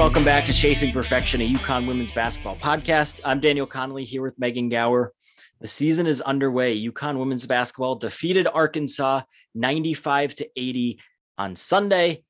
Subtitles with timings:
[0.00, 3.20] Welcome back to Chasing Perfection, a UConn women's basketball podcast.
[3.22, 5.12] I'm Daniel Connolly here with Megan Gower.
[5.60, 6.74] The season is underway.
[6.74, 9.20] UConn women's basketball defeated Arkansas
[9.54, 11.00] 95 to 80
[11.36, 12.24] on Sunday.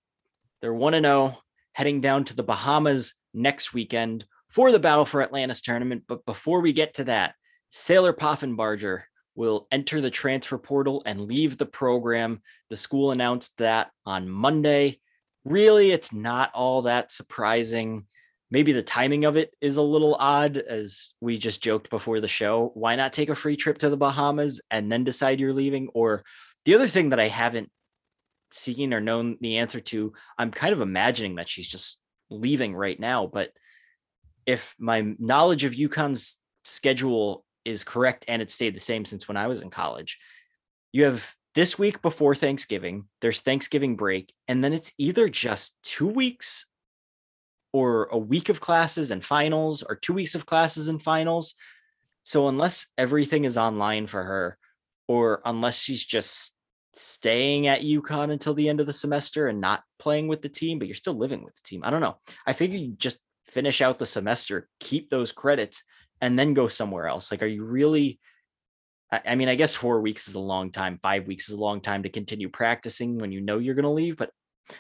[0.61, 1.39] They're 1 0,
[1.73, 6.03] heading down to the Bahamas next weekend for the Battle for Atlantis tournament.
[6.09, 7.37] But before we get to that,
[7.73, 9.03] Saylor Poffenbarger
[9.37, 12.43] will enter the transfer portal and leave the program.
[12.69, 14.99] The school announced that on Monday.
[15.45, 18.07] Really, it's not all that surprising.
[18.51, 22.29] Maybe the timing of it is a little odd, as we just joked before the
[22.29, 22.73] show.
[22.75, 25.89] Why not take a free trip to the Bahamas and then decide you're leaving?
[25.95, 26.25] Or
[26.65, 27.71] the other thing that I haven't
[28.51, 32.99] seen or known the answer to, I'm kind of imagining that she's just leaving right
[32.99, 33.27] now.
[33.27, 33.51] But
[34.47, 39.37] if my knowledge of UConn's schedule is correct and it stayed the same since when
[39.37, 40.19] I was in college,
[40.93, 46.07] you have this week before Thanksgiving, there's Thanksgiving break, and then it's either just two
[46.07, 46.67] weeks
[47.73, 51.55] or a week of classes and finals or two weeks of classes and finals.
[52.25, 54.59] So unless everything is online for her,
[55.09, 56.55] or unless she's just
[56.95, 60.79] staying at UConn until the end of the semester and not playing with the team,
[60.79, 61.83] but you're still living with the team.
[61.85, 62.19] I don't know.
[62.47, 65.85] I figure you just finish out the semester, keep those credits,
[66.21, 67.31] and then go somewhere else.
[67.31, 68.21] Like, are you really?
[69.13, 70.99] I mean, I guess four weeks is a long time.
[71.03, 73.91] Five weeks is a long time to continue practicing when you know you're going to
[73.91, 74.17] leave.
[74.17, 74.31] But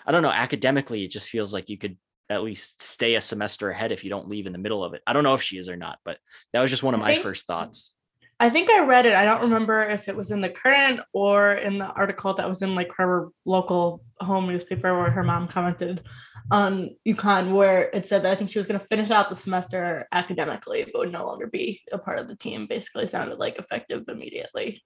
[0.06, 0.30] I don't know.
[0.30, 1.96] Academically, it just feels like you could
[2.28, 5.02] at least stay a semester ahead if you don't leave in the middle of it.
[5.04, 6.18] I don't know if she is or not, but
[6.52, 7.94] that was just one of my first thoughts.
[8.42, 9.14] I think I read it.
[9.14, 12.62] I don't remember if it was in the Courant or in the article that was
[12.62, 16.02] in like her local home newspaper where her mom commented
[16.50, 19.36] on UConn, where it said that I think she was going to finish out the
[19.36, 22.66] semester academically, but would no longer be a part of the team.
[22.66, 24.82] Basically, sounded like effective immediately.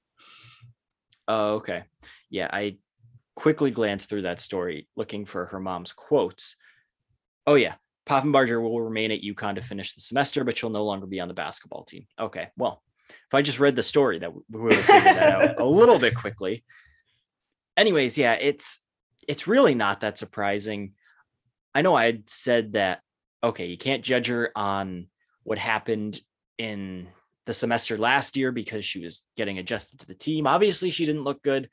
[1.28, 1.84] Oh, okay.
[2.30, 2.78] Yeah, I
[3.36, 6.56] quickly glanced through that story looking for her mom's quotes.
[7.46, 7.74] Oh, yeah.
[8.06, 11.28] Poffenbarger will remain at UConn to finish the semester, but she'll no longer be on
[11.28, 12.06] the basketball team.
[12.20, 15.64] Okay, well, if I just read the story, that we would have that out a
[15.64, 16.64] little bit quickly.
[17.76, 18.80] Anyways, yeah, it's
[19.26, 20.92] it's really not that surprising.
[21.74, 23.00] I know I had said that
[23.42, 25.06] okay, you can't judge her on
[25.42, 26.18] what happened
[26.56, 27.08] in
[27.46, 30.46] the semester last year because she was getting adjusted to the team.
[30.46, 31.68] Obviously, she didn't look good.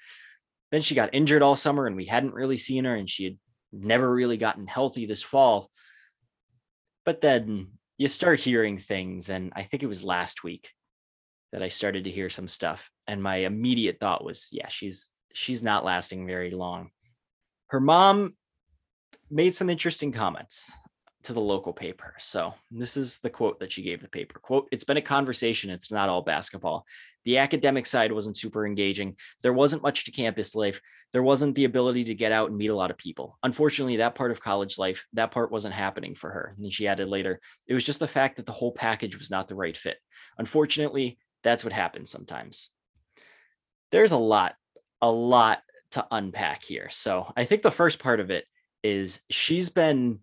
[0.71, 3.37] Then she got injured all summer and we hadn't really seen her and she had
[3.71, 5.69] never really gotten healthy this fall.
[7.05, 10.71] But then you start hearing things and I think it was last week
[11.51, 15.63] that I started to hear some stuff and my immediate thought was yeah she's she's
[15.63, 16.91] not lasting very long.
[17.67, 18.35] Her mom
[19.29, 20.69] made some interesting comments
[21.23, 22.15] to the local paper.
[22.17, 24.39] So this is the quote that she gave the paper.
[24.39, 25.69] Quote, it's been a conversation.
[25.69, 26.85] It's not all basketball.
[27.25, 29.15] The academic side wasn't super engaging.
[29.43, 30.81] There wasn't much to campus life.
[31.13, 33.37] There wasn't the ability to get out and meet a lot of people.
[33.43, 36.55] Unfortunately, that part of college life, that part wasn't happening for her.
[36.57, 39.47] And she added later, it was just the fact that the whole package was not
[39.47, 39.97] the right fit.
[40.39, 42.69] Unfortunately, that's what happens sometimes.
[43.91, 44.55] There's a lot,
[45.01, 45.59] a lot
[45.91, 46.89] to unpack here.
[46.89, 48.45] So I think the first part of it
[48.83, 50.19] is she's been,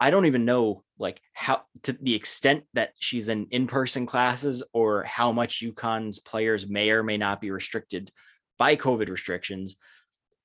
[0.00, 5.04] I don't even know like how to the extent that she's in in-person classes or
[5.04, 8.10] how much UConn's players may or may not be restricted
[8.58, 9.76] by COVID restrictions.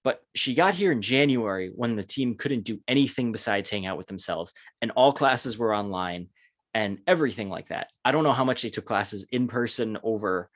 [0.03, 3.97] But she got here in January when the team couldn't do anything besides hang out
[3.97, 6.27] with themselves, and all classes were online
[6.73, 7.87] and everything like that.
[8.05, 10.49] I don't know how much they took classes in person over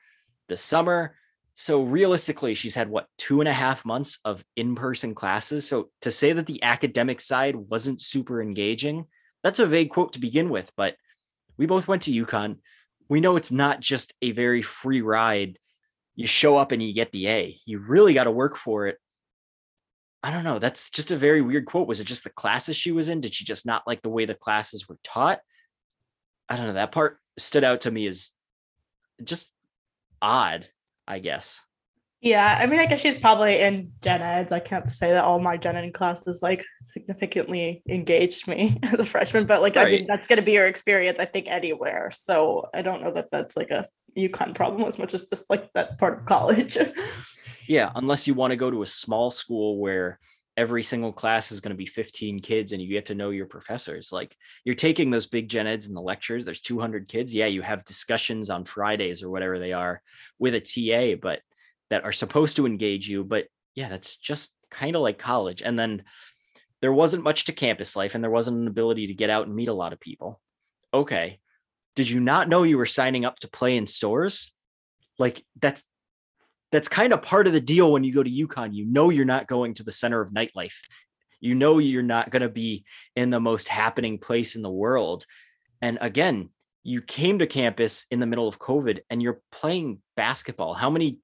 [0.48, 1.16] the summer.
[1.54, 5.66] So realistically, she's had what two and a half months of in-person classes.
[5.66, 9.06] So to say that the academic side wasn't super engaging,
[9.42, 10.70] that's a vague quote to begin with.
[10.76, 10.96] But
[11.56, 12.56] we both went to UConn.
[13.08, 15.58] We know it's not just a very free ride.
[16.16, 17.60] You show up and you get the A.
[17.66, 18.98] You really got to work for it.
[20.22, 20.58] I don't know.
[20.58, 21.86] That's just a very weird quote.
[21.86, 23.20] Was it just the classes she was in?
[23.20, 25.40] Did she just not like the way the classes were taught?
[26.48, 26.74] I don't know.
[26.74, 28.30] That part stood out to me as
[29.22, 29.50] just
[30.20, 30.68] odd,
[31.06, 31.60] I guess.
[32.20, 34.50] Yeah, I mean, I guess she's probably in gen eds.
[34.50, 39.04] I can't say that all my gen ed classes like significantly engaged me as a
[39.04, 39.86] freshman, but like, right.
[39.86, 42.10] I mean, that's going to be your experience, I think, anywhere.
[42.10, 43.84] So I don't know that that's like a
[44.16, 46.78] UConn problem as much as just like that part of college.
[47.68, 50.18] yeah, unless you want to go to a small school where
[50.56, 53.46] every single class is going to be 15 kids and you get to know your
[53.46, 57.46] professors like you're taking those big gen eds in the lectures there's 200 kids yeah
[57.46, 60.00] you have discussions on fridays or whatever they are
[60.38, 61.40] with a ta but
[61.90, 65.78] that are supposed to engage you but yeah that's just kind of like college and
[65.78, 66.02] then
[66.80, 69.56] there wasn't much to campus life and there wasn't an ability to get out and
[69.56, 70.38] meet a lot of people.
[70.92, 71.38] Okay
[71.94, 74.52] did you not know you were signing up to play in Storrs?
[75.18, 75.84] Like that's
[76.72, 78.74] that's kind of part of the deal when you go to UConn.
[78.74, 80.76] You know you're not going to the center of nightlife.
[81.40, 82.84] You know you're not going to be
[83.14, 85.26] in the most happening place in the world.
[85.82, 86.48] And again,
[86.82, 90.74] you came to campus in the middle of COVID and you're playing basketball.
[90.74, 91.18] How many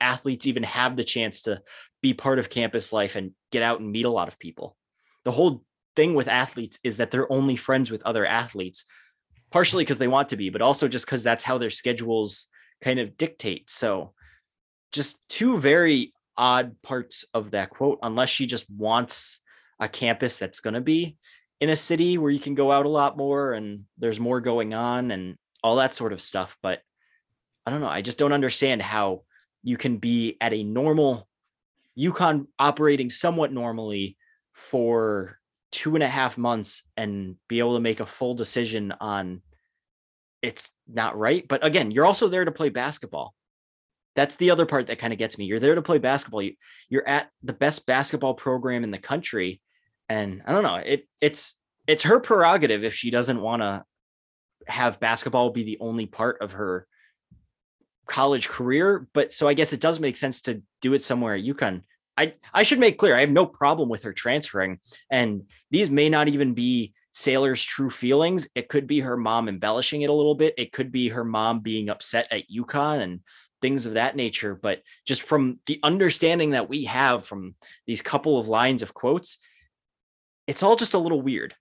[0.00, 1.62] athletes even have the chance to
[2.02, 4.76] be part of campus life and get out and meet a lot of people?
[5.24, 5.64] The whole
[5.96, 8.84] thing with athletes is that they're only friends with other athletes,
[9.50, 12.48] partially because they want to be, but also just because that's how their schedules
[12.80, 13.68] kind of dictate.
[13.70, 14.14] So,
[14.92, 19.40] just two very odd parts of that quote, unless she just wants
[19.80, 21.16] a campus that's going to be
[21.60, 24.74] in a city where you can go out a lot more and there's more going
[24.74, 26.56] on and all that sort of stuff.
[26.62, 26.80] But
[27.66, 27.88] I don't know.
[27.88, 29.22] I just don't understand how
[29.62, 31.28] you can be at a normal
[31.98, 34.16] UConn operating somewhat normally
[34.52, 35.38] for
[35.70, 39.42] two and a half months and be able to make a full decision on
[40.40, 41.46] it's not right.
[41.46, 43.34] But again, you're also there to play basketball.
[44.14, 45.44] That's the other part that kind of gets me.
[45.44, 46.42] You're there to play basketball.
[46.42, 46.54] You,
[46.88, 49.60] you're at the best basketball program in the country
[50.08, 51.56] and I don't know, it it's
[51.86, 53.84] it's her prerogative if she doesn't want to
[54.66, 56.86] have basketball be the only part of her
[58.06, 59.06] college career.
[59.12, 61.82] But so I guess it does make sense to do it somewhere at UConn.
[62.16, 64.80] I, I should make clear I have no problem with her transferring.
[65.10, 68.48] And these may not even be Saylor's true feelings.
[68.54, 70.54] It could be her mom embellishing it a little bit.
[70.58, 73.20] It could be her mom being upset at UConn and
[73.60, 74.54] things of that nature.
[74.54, 77.54] But just from the understanding that we have from
[77.86, 79.38] these couple of lines of quotes,
[80.46, 81.54] it's all just a little weird.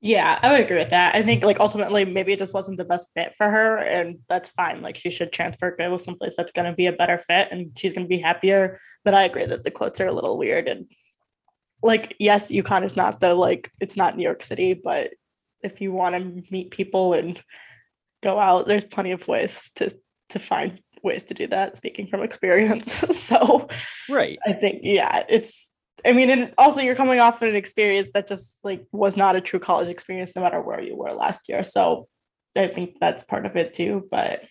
[0.00, 1.14] Yeah, I would agree with that.
[1.14, 4.50] I think like ultimately maybe it just wasn't the best fit for her and that's
[4.50, 4.82] fine.
[4.82, 8.06] Like she should transfer go someplace that's gonna be a better fit and she's gonna
[8.06, 8.78] be happier.
[9.02, 10.90] But I agree that the quotes are a little weird and
[11.82, 15.12] like yes, UConn is not the like it's not New York City, but
[15.62, 17.42] if you want to meet people and
[18.22, 19.96] go out, there's plenty of ways to
[20.28, 22.92] to find ways to do that, speaking from experience.
[23.18, 23.68] so
[24.10, 24.38] right.
[24.46, 25.70] I think yeah, it's
[26.04, 29.36] I mean, and also you're coming off of an experience that just like was not
[29.36, 31.62] a true college experience, no matter where you were last year.
[31.62, 32.08] So
[32.56, 34.06] I think that's part of it too.
[34.10, 34.44] But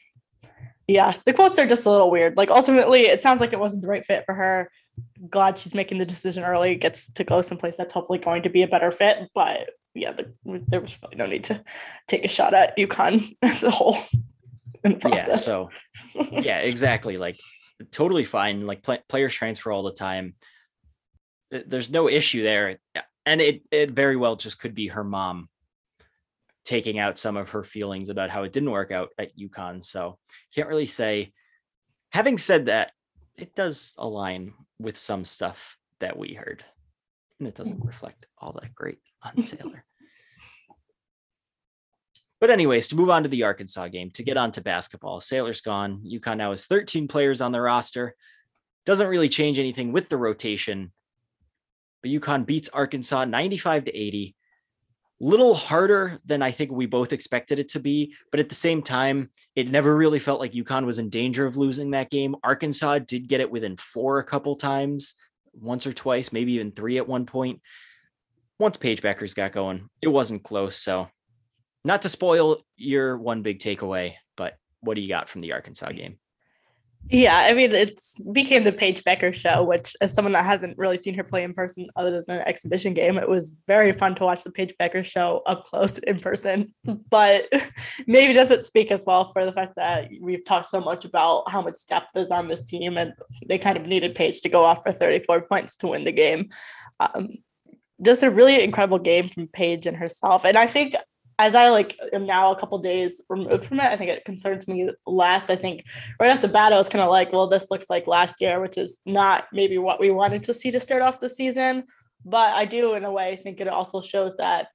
[0.88, 2.38] yeah, the quotes are just a little weird.
[2.38, 4.70] Like ultimately, it sounds like it wasn't the right fit for her.
[5.30, 8.64] Glad she's making the decision early, gets to go someplace that's hopefully going to be
[8.64, 9.30] a better fit.
[9.34, 10.34] But yeah, the,
[10.68, 11.64] there was really no need to
[12.08, 13.98] take a shot at UConn as a whole
[14.84, 15.28] in the process.
[15.28, 15.70] Yeah, so
[16.32, 17.18] yeah, exactly.
[17.18, 17.36] Like
[17.92, 18.66] totally fine.
[18.66, 20.36] Like pl- players transfer all the time
[21.68, 22.80] there's no issue there.
[23.26, 25.50] And it it very well just could be her mom
[26.66, 29.84] taking out some of her feelings about how it didn't work out at UConn.
[29.84, 30.18] So
[30.56, 31.32] can't really say.
[32.12, 32.92] Having said that,
[33.36, 36.64] it does align with some stuff that we heard.
[37.40, 37.88] And it doesn't mm.
[37.88, 39.82] reflect all that great on Saylor.
[42.44, 45.62] But anyways, to move on to the Arkansas game, to get on to basketball, Saylor's
[45.62, 46.04] gone.
[46.06, 48.16] UConn now has 13 players on the roster.
[48.86, 50.92] Doesn't really change anything with the rotation
[52.04, 54.36] but UConn beats Arkansas 95 to 80.
[55.20, 58.82] Little harder than I think we both expected it to be, but at the same
[58.82, 62.36] time, it never really felt like UConn was in danger of losing that game.
[62.44, 65.16] Arkansas did get it within four a couple times,
[65.54, 67.62] once or twice, maybe even three at one point.
[68.60, 70.76] Once Paige Bueckers got going, it wasn't close.
[70.76, 71.08] So,
[71.86, 75.92] not to spoil your one big takeaway, but what do you got from the Arkansas
[75.92, 76.18] game?
[77.10, 78.00] Yeah, I mean, it
[78.32, 81.54] became the Paige Bueckers show, which, as someone that hasn't really seen her play in
[81.54, 85.06] person other than an exhibition game, it was very fun to watch the Paige Bueckers
[85.06, 86.74] show up close in person.
[87.10, 87.52] But
[88.08, 91.62] maybe doesn't speak as well for the fact that we've talked so much about how
[91.62, 93.14] much depth is on this team, and
[93.48, 96.50] they kind of needed Paige to go off for 34 points to win the game.
[97.00, 97.30] Um,
[98.02, 100.46] just a really incredible game from Paige and herself.
[100.46, 100.96] And I think
[101.44, 104.66] as I like am now a couple days removed from it, I think it concerns
[104.66, 105.50] me less.
[105.50, 105.84] I think
[106.18, 108.62] right off the bat, I was kind of like, well, this looks like last year,
[108.62, 111.84] which is not maybe what we wanted to see to start off the season.
[112.24, 114.70] But I do, in a way, think it also shows that,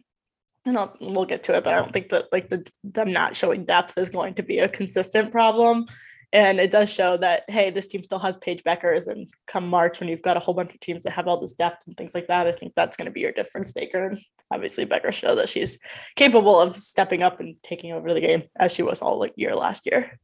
[0.67, 3.35] and I'll, we'll get to it, but I don't think that like the them not
[3.35, 5.87] showing depth is going to be a consistent problem.
[6.33, 9.09] And it does show that, hey, this team still has Paige Bueckers.
[9.09, 11.55] And come March, when you've got a whole bunch of teams that have all this
[11.55, 14.09] depth and things like that, I think that's going to be your difference maker.
[14.09, 14.19] And
[14.51, 15.79] obviously, Bueckers show that she's
[16.17, 19.57] capable of stepping up and taking over the game as she was all like year
[19.57, 20.19] last year.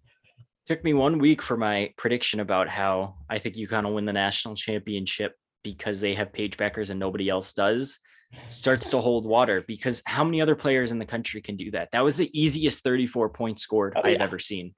[0.67, 4.13] Took me one week for my prediction about how I think UConn will win the
[4.13, 7.99] national championship because they have Paige Bueckers and nobody else does
[8.49, 11.91] starts to hold water because how many other players in the country can do that?
[11.93, 14.23] That was the easiest 34 points scored oh, I've yeah.
[14.23, 14.75] ever seen.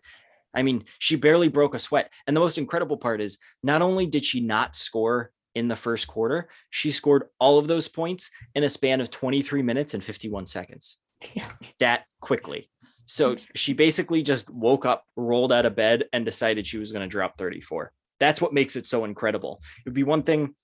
[0.56, 2.10] I mean, she barely broke a sweat.
[2.26, 6.08] And the most incredible part is not only did she not score in the first
[6.08, 10.46] quarter, she scored all of those points in a span of 23 minutes and 51
[10.46, 10.98] seconds.
[11.34, 11.50] Yeah.
[11.80, 12.70] That quickly.
[13.06, 17.08] So she basically just woke up, rolled out of bed, and decided she was going
[17.08, 17.92] to drop 34.
[18.18, 19.60] That's what makes it so incredible.
[19.78, 20.54] It would be one thing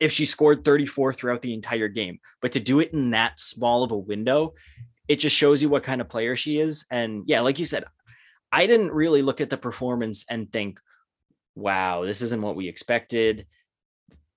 [0.00, 2.18] if she scored 34 throughout the entire game.
[2.42, 4.54] But to do it in that small of a window,
[5.08, 6.86] it just shows you what kind of player she is.
[6.90, 7.84] And yeah, like you said,
[8.54, 10.78] I didn't really look at the performance and think,
[11.56, 13.46] wow, this isn't what we expected.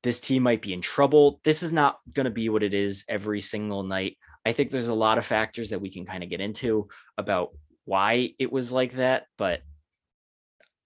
[0.02, 1.40] This team might be in trouble.
[1.44, 4.18] This is not going to be what it is every single night.
[4.44, 6.88] I think there's a lot of factors that we can kind of get into
[7.20, 7.52] about
[7.86, 9.62] why it was like that, but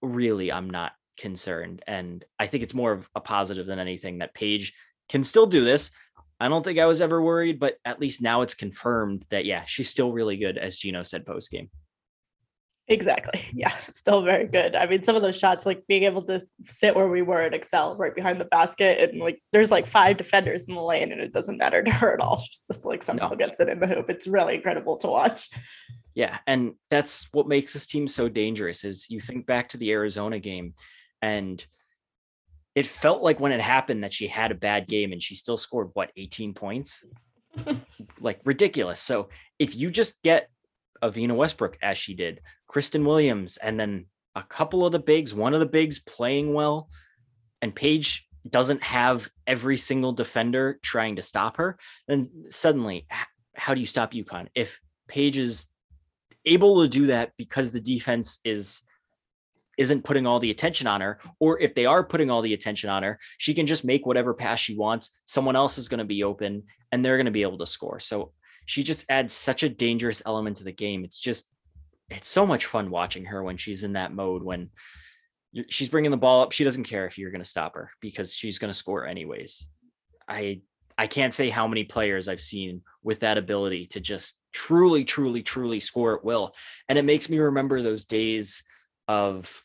[0.02, 1.82] really, I'm not concerned.
[1.86, 4.74] And I think it's more of a positive than anything that Paige
[5.08, 5.90] can still do this.
[6.38, 9.64] I don't think I was ever worried, but at least now it's confirmed that yeah,
[9.64, 11.70] she's still really good, as Gino said post game.
[12.92, 13.40] Exactly.
[13.54, 14.74] Yeah, still very good.
[14.74, 17.64] I mean, some of those shots, like being able to sit where we were at
[17.64, 21.20] XL, right behind the basket, and like there's like five defenders in the lane, and
[21.20, 22.38] it doesn't matter to her at all.
[22.38, 23.36] She's just like somehow no.
[23.36, 24.08] gets it in the hoop.
[24.08, 25.48] It's really incredible to watch.
[26.14, 28.84] Yeah, and that's what makes this team so dangerous.
[28.84, 30.74] Is you think back to the Arizona game,
[31.20, 31.64] and
[32.74, 35.58] it felt like when it happened that she had a bad game, and she still
[35.58, 37.04] scored what 18 points,
[38.20, 39.00] like ridiculous.
[39.00, 40.48] So if you just get
[41.02, 42.40] Evina Westbrook as she did,
[42.72, 46.88] Christyn Williams, and then a couple of the bigs, one of the bigs playing well,
[47.60, 53.06] and Paige doesn't have every single defender trying to stop her, then suddenly,
[53.54, 54.48] how do you stop UConn?
[54.54, 55.68] If Paige is
[56.44, 58.82] able to do that because the defense is
[59.78, 62.90] isn't putting all the attention on her, or if they are putting all the attention
[62.90, 65.18] on her, she can just make whatever pass she wants.
[65.24, 67.98] Someone else is going to be open and they're going to be able to score.
[67.98, 68.32] So
[68.66, 71.04] she just adds such a dangerous element to the game.
[71.04, 71.50] It's just,
[72.16, 74.70] it's so much fun watching her when she's in that mode when
[75.68, 76.52] she's bringing the ball up.
[76.52, 79.66] She doesn't care if you're going to stop her because she's going to score anyways.
[80.28, 80.62] I
[80.98, 85.42] I can't say how many players I've seen with that ability to just truly, truly,
[85.42, 86.54] truly score at will.
[86.88, 88.62] And it makes me remember those days
[89.08, 89.64] of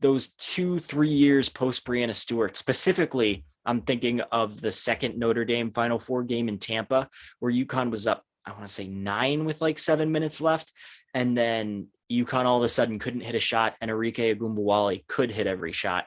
[0.00, 2.56] those two, three years post Breanna Stewart.
[2.56, 7.08] Specifically, I'm thinking of the second Notre Dame Final Four game in Tampa,
[7.40, 10.72] where UConn was up, I want to say nine with like seven minutes left.
[11.16, 15.30] And then UConn all of a sudden couldn't hit a shot, and Arike Ogunbowale could
[15.30, 16.04] hit every shot.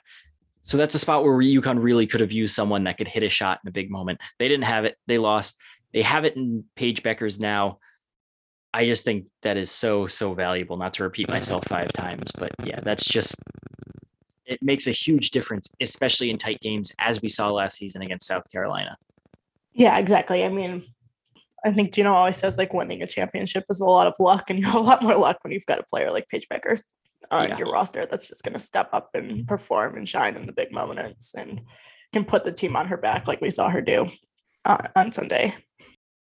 [0.62, 3.30] So that's a spot where UConn really could have used someone that could hit a
[3.30, 4.20] shot in a big moment.
[4.38, 4.98] They didn't have it.
[5.08, 5.58] They lost.
[5.94, 7.80] They have it in Paige Bueckers now.
[8.72, 12.52] I just think that is so, so valuable, not to repeat myself five times, but
[12.64, 13.34] yeah, that's just,
[14.46, 18.28] it makes a huge difference, especially in tight games, as we saw last season against
[18.28, 18.96] South Carolina.
[19.74, 20.46] Yeah, exactly.
[20.46, 20.84] I mean,
[21.66, 24.60] I think Gino always says like winning a championship is a lot of luck, and
[24.60, 26.82] you have a lot more luck when you've got a player like Paige Bueckers
[27.32, 27.58] on yeah.
[27.58, 30.72] your roster that's just going to step up and perform and shine in the big
[30.72, 31.62] moments and
[32.14, 34.10] can put the team on her back like we saw her do
[34.66, 35.54] uh, on Sunday.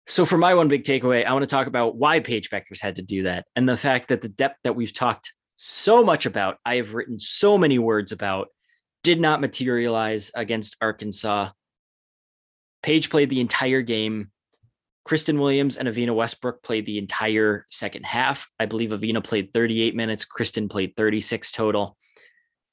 [0.08, 2.96] So for my one big takeaway, I want to talk about why Paige Bueckers had
[2.96, 6.58] to do that and the fact that the depth that we've talked so much about,
[6.66, 8.50] I have written so many words about,
[9.04, 11.50] did not materialize against Arkansas.
[12.84, 14.32] Paige played the entire game.
[15.06, 18.50] Christyn Williams and Evina Westbrook played the entire second half.
[18.60, 21.98] I believe Evina played 38 minutes, Christyn played 36 total.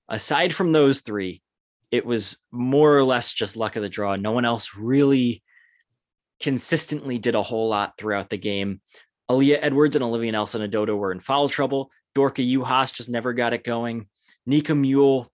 [0.08, 1.42] Aside from those three,
[1.90, 4.16] it was more or less just luck of the draw.
[4.16, 5.42] No one else really
[6.40, 8.80] consistently did a whole lot throughout the game.
[9.30, 11.90] Aaliyah Edwards and Olivia Nelson Ododa were in foul trouble.
[12.14, 14.06] Dorka Juhász just never got it going.
[14.46, 15.26] Nika Mühl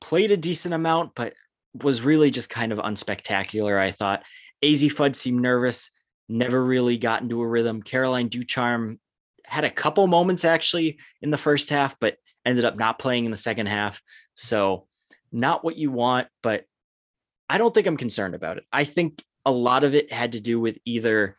[0.00, 1.34] played a decent amount, but
[1.74, 4.22] was really just kind of unspectacular, I thought.
[4.64, 5.90] Azzi Fudd seemed nervous,
[6.28, 7.82] never really got into a rhythm.
[7.82, 8.98] Caroline Ducharme
[9.44, 13.30] had a couple moments actually in the first half, but ended up not playing in
[13.30, 14.02] the second half.
[14.34, 14.86] So,
[15.32, 16.64] not what you want, but
[17.48, 18.64] I don't think I'm concerned about it.
[18.72, 21.36] I think a lot of it had to do with either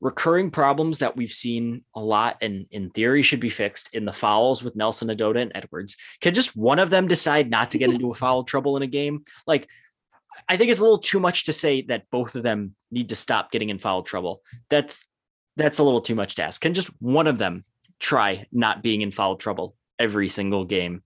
[0.00, 4.12] recurring problems that we've seen a lot and in theory should be fixed in the
[4.12, 5.96] fouls with Nelson Ododa and Edwards.
[6.20, 8.86] Can just one of them decide not to get into a foul trouble in a
[8.86, 9.24] game?
[9.46, 9.68] Like,
[10.48, 13.16] I think it's a little too much to say that both of them need to
[13.16, 14.42] stop getting in foul trouble.
[14.68, 15.06] That's
[15.56, 16.60] that's a little too much to ask.
[16.60, 17.64] Can just one of them
[18.00, 21.02] try not being in foul trouble every single game?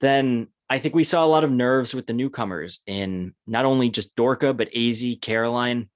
[0.00, 3.90] Then I think we saw a lot of nerves with the newcomers in not only
[3.90, 5.88] just Dorka, but Azzi, Caroline.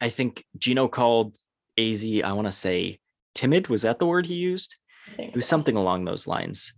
[0.00, 1.36] I think Gino called
[1.78, 2.98] Azzi, I want to say
[3.34, 3.68] timid.
[3.68, 4.76] Was that the word he used?
[5.18, 5.50] It was so.
[5.50, 6.72] something along those lines.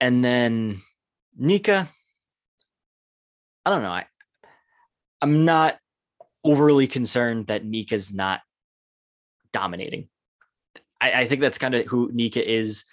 [0.00, 0.82] And then
[1.36, 1.90] Nika,
[3.66, 3.90] I don't know.
[3.90, 4.06] I,
[5.20, 5.76] I'm not
[6.42, 8.40] overly concerned that Nika's not
[9.52, 10.08] dominating.
[11.00, 12.84] I, I think that's kind of who Nika is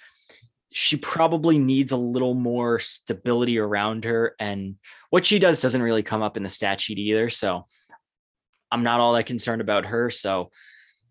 [0.73, 4.35] she probably needs a little more stability around her.
[4.39, 4.75] And
[5.11, 7.29] what she does doesn't really come up in the stat sheet either.
[7.29, 7.67] So
[8.71, 10.09] I'm not all that concerned about her.
[10.09, 10.49] So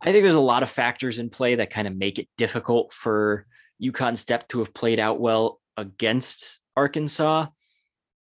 [0.01, 2.93] I think there's a lot of factors in play that kind of make it difficult
[2.93, 3.47] for
[3.81, 7.47] UConn Step to have played out well against Arkansas.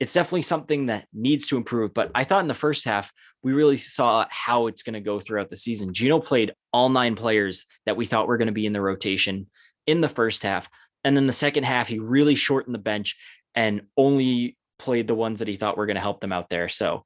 [0.00, 1.92] It's definitely something that needs to improve.
[1.92, 3.12] But I thought in the first half,
[3.42, 5.92] we really saw how it's going to go throughout the season.
[5.92, 9.48] Gino played all nine players that we thought were going to be in the rotation
[9.86, 10.68] in the first half.
[11.04, 13.16] And then the second half, he really shortened the bench
[13.54, 16.68] and only played the ones that he thought were going to help them out there.
[16.68, 17.04] So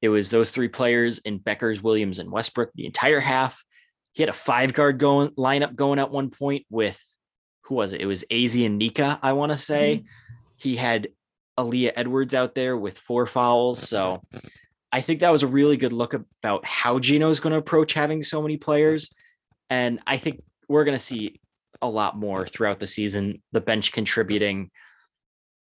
[0.00, 3.62] it was those three players in Bueckers, Williams, and Westbrook the entire half.
[4.12, 7.00] He had a five guard going lineup going at one point with
[7.62, 8.00] who was it?
[8.00, 9.98] It was Azzi and Nika, I want to say.
[9.98, 10.06] Mm-hmm.
[10.56, 11.08] He had
[11.62, 13.88] Aaliyah Edwards out there with four fouls.
[13.88, 14.22] So
[14.92, 17.94] I think that was a really good look about how Gino is going to approach
[17.94, 19.14] having so many players.
[19.70, 21.40] And I think we're going to see
[21.80, 24.70] a lot more throughout the season, the bench contributing,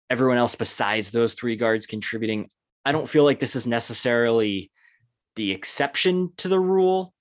[0.08, 2.50] everyone else besides those three guards contributing.
[2.84, 4.70] I don't feel like this is necessarily
[5.36, 7.14] the exception to the rule,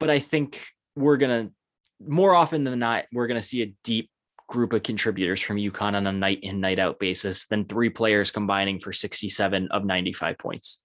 [0.00, 0.64] but I think
[0.96, 1.52] we're going to
[2.06, 4.10] more often than not, we're going to see a deep
[4.48, 8.30] group of contributors from UConn on a night in, night out basis than three players
[8.30, 10.82] combining for 67 of 95 points.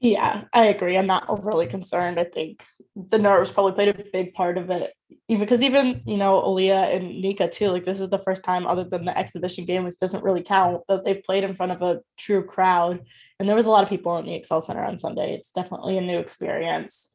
[0.00, 0.96] Yeah, I agree.
[0.96, 2.20] I'm not overly concerned.
[2.20, 2.62] I think
[2.94, 4.92] the nerves probably played a big part of it.
[5.28, 8.66] Even because even, you know, Aaliyah and Nika too, like this is the first time
[8.66, 11.82] other than the exhibition game, which doesn't really count, that they've played in front of
[11.82, 13.00] a true crowd.
[13.40, 15.34] And there was a lot of people in the XL Center on Sunday.
[15.34, 17.12] It's definitely a new experience.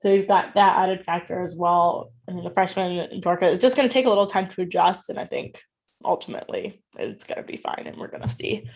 [0.00, 2.12] So you've got that added factor as well.
[2.26, 5.18] The freshman and Dorka is just going to take a little time to adjust, and
[5.18, 5.62] I think
[6.04, 8.66] ultimately it's going to be fine, and we're going to see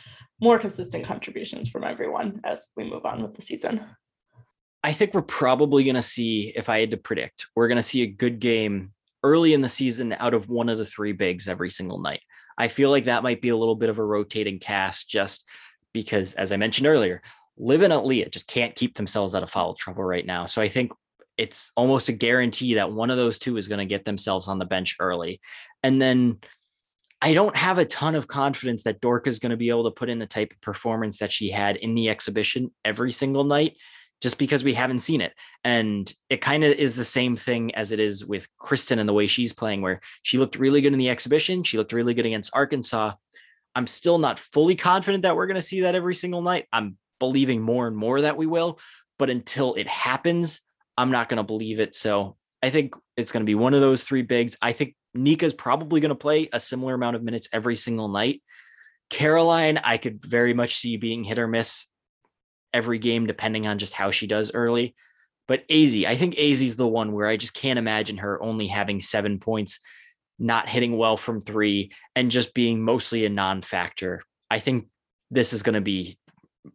[0.40, 3.80] more consistent contributions from everyone as we move on with the season.
[4.82, 7.82] I think we're probably going to see, if I had to predict, we're going to
[7.82, 11.48] see a good game early in the season out of one of the three bigs
[11.48, 12.20] every single night.
[12.58, 15.48] I feel like that might be a little bit of a rotating cast just
[15.94, 17.22] because, as I mentioned earlier,
[17.56, 20.44] Liv and Aaliyah just can't keep themselves out of foul trouble right now.
[20.44, 20.92] So I think
[21.36, 24.58] it's almost a guarantee that one of those two is going to get themselves on
[24.58, 25.40] the bench early.
[25.82, 26.38] And then
[27.20, 29.90] I don't have a ton of confidence that Dorka is going to be able to
[29.90, 33.76] put in the type of performance that she had in the exhibition every single night
[34.20, 35.32] just because we haven't seen it.
[35.64, 39.12] And it kind of is the same thing as it is with Christyn and the
[39.12, 41.64] way she's playing, where she looked really good in the exhibition.
[41.64, 43.12] She looked really good against Arkansas.
[43.74, 46.66] I'm still not fully confident that we're going to see that every single night.
[46.72, 48.78] I'm believing more and more that we will.
[49.18, 50.60] But until it happens,
[50.96, 51.94] I'm not going to believe it.
[51.94, 54.56] So I think it's going to be one of those three bigs.
[54.62, 58.42] I think Nika's probably going to play a similar amount of minutes every single night.
[59.10, 61.86] Caroline, I could very much see being hit or miss
[62.72, 64.94] every game, depending on just how she does early.
[65.46, 68.66] But Azzi, I think Azzi is the one where I just can't imagine her only
[68.66, 69.80] having seven points,
[70.38, 74.22] not hitting well from three, and just being mostly a non factor.
[74.50, 74.86] I think
[75.30, 76.16] this is going to be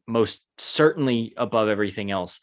[0.07, 2.39] most certainly above everything else.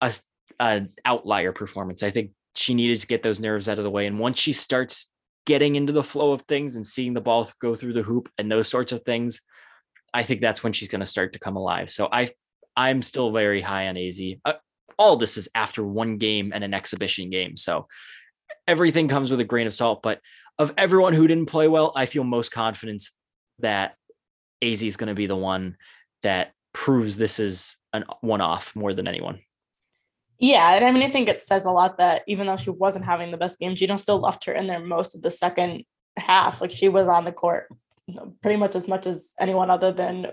[0.00, 0.12] A
[0.60, 2.02] an outlier performance.
[2.02, 4.06] I think she needed to get those nerves out of the way.
[4.06, 5.10] And once she starts
[5.46, 8.50] getting into the flow of things and seeing the ball go through the hoop and
[8.50, 9.40] those sorts of things,
[10.12, 11.90] I think that's when she's going to start to come alive.
[11.90, 12.30] So I,
[12.76, 14.40] I'm still very high on Azzi.
[14.44, 14.54] Uh,
[14.96, 17.56] all this is after one game and an exhibition game.
[17.56, 17.88] So
[18.66, 20.02] everything comes with a grain of salt.
[20.02, 20.20] But
[20.58, 23.12] of everyone who didn't play well, I feel most confidence
[23.58, 23.96] that
[24.62, 25.76] Azzi is going to be the one
[26.22, 29.40] that proves this is an one off more than anyone.
[30.38, 33.04] Yeah, and I mean, I think it says a lot that even though she wasn't
[33.04, 35.84] having the best game, Gino still left her in there most of the second
[36.16, 36.60] half.
[36.60, 37.68] Like she was on the court
[38.42, 40.26] pretty much as much as anyone other than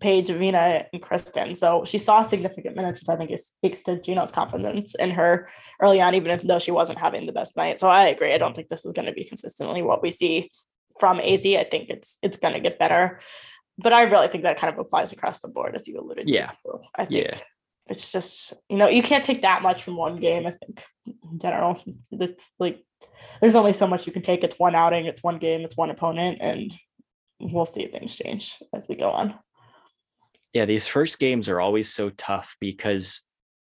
[0.00, 1.56] Paige, Evina, and Christyn.
[1.56, 5.48] So she saw significant minutes, which I think speaks to Gino's confidence in her
[5.80, 7.80] early on, even if though she wasn't having the best night.
[7.80, 8.32] So I agree.
[8.32, 10.50] I don't think this is going to be consistently what we see
[10.98, 11.58] from Azzi.
[11.58, 13.20] I think it's it's going to get better.
[13.76, 16.50] But I really think that kind of applies across the board, as you alluded yeah.
[16.50, 16.80] to.
[16.96, 17.38] I think yeah
[17.88, 20.84] it's just you know you can't take that much from one game i think
[21.30, 21.80] in general.
[22.10, 22.84] It's like
[23.40, 24.44] there's only so much you can take.
[24.44, 26.74] It's one outing it's one game it's one opponent and
[27.40, 29.34] we'll see things change as we go on.
[30.52, 33.22] Yeah these first games are always so tough because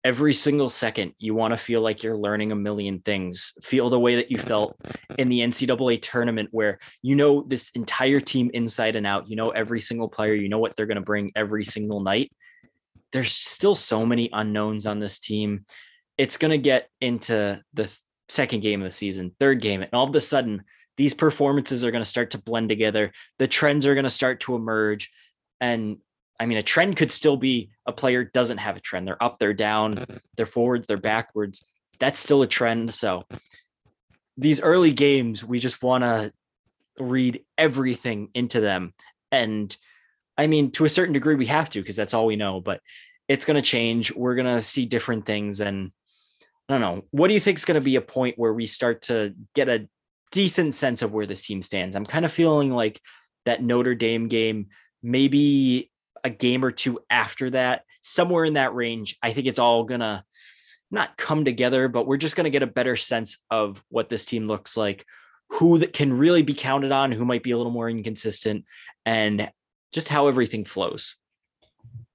[0.05, 3.53] every single second you want to feel like you're learning a million things.
[3.63, 4.77] Feel the way that you felt
[5.19, 9.29] in the ncaa tournament where you know this entire team inside and out.
[9.29, 10.35] You know every single player.
[10.35, 12.31] You know what they're going to bring every single night
[13.13, 15.65] there's still so many unknowns on this team.
[16.17, 17.95] It's going to get into the
[18.29, 20.65] second game of the season, third game, and all of a sudden,
[20.97, 23.13] these performances are going to start to blend together.
[23.39, 25.11] The trends are going to start to emerge.
[25.61, 25.99] And
[26.41, 29.07] I mean, a trend could still be a player doesn't have a trend.
[29.07, 30.05] They're up, they're down,
[30.37, 31.65] they're forwards, they're backwards.
[32.01, 32.93] That's still a trend.
[32.95, 33.25] So
[34.37, 36.33] these early games, we just want to
[36.99, 38.93] read everything into them.
[39.31, 39.75] And
[40.39, 42.61] I mean, to a certain degree, we have to because that's all we know.
[42.61, 42.81] But
[43.27, 44.15] it's going to change.
[44.15, 45.93] We're going to see different things, and
[46.69, 47.03] I don't know.
[47.11, 49.69] What do you think is going to be a point where we start to get
[49.69, 49.89] a
[50.33, 51.97] decent sense of where this team stands?
[51.97, 53.01] I'm kind of feeling like
[53.45, 54.69] that Notre Dame game
[55.03, 55.91] maybe
[56.25, 59.17] a game or two after that, somewhere in that range.
[59.23, 60.25] I think it's all gonna
[60.91, 64.47] not come together, but we're just gonna get a better sense of what this team
[64.47, 65.05] looks like,
[65.51, 68.65] who that can really be counted on, who might be a little more inconsistent,
[69.07, 69.51] and
[69.93, 71.17] just how everything flows.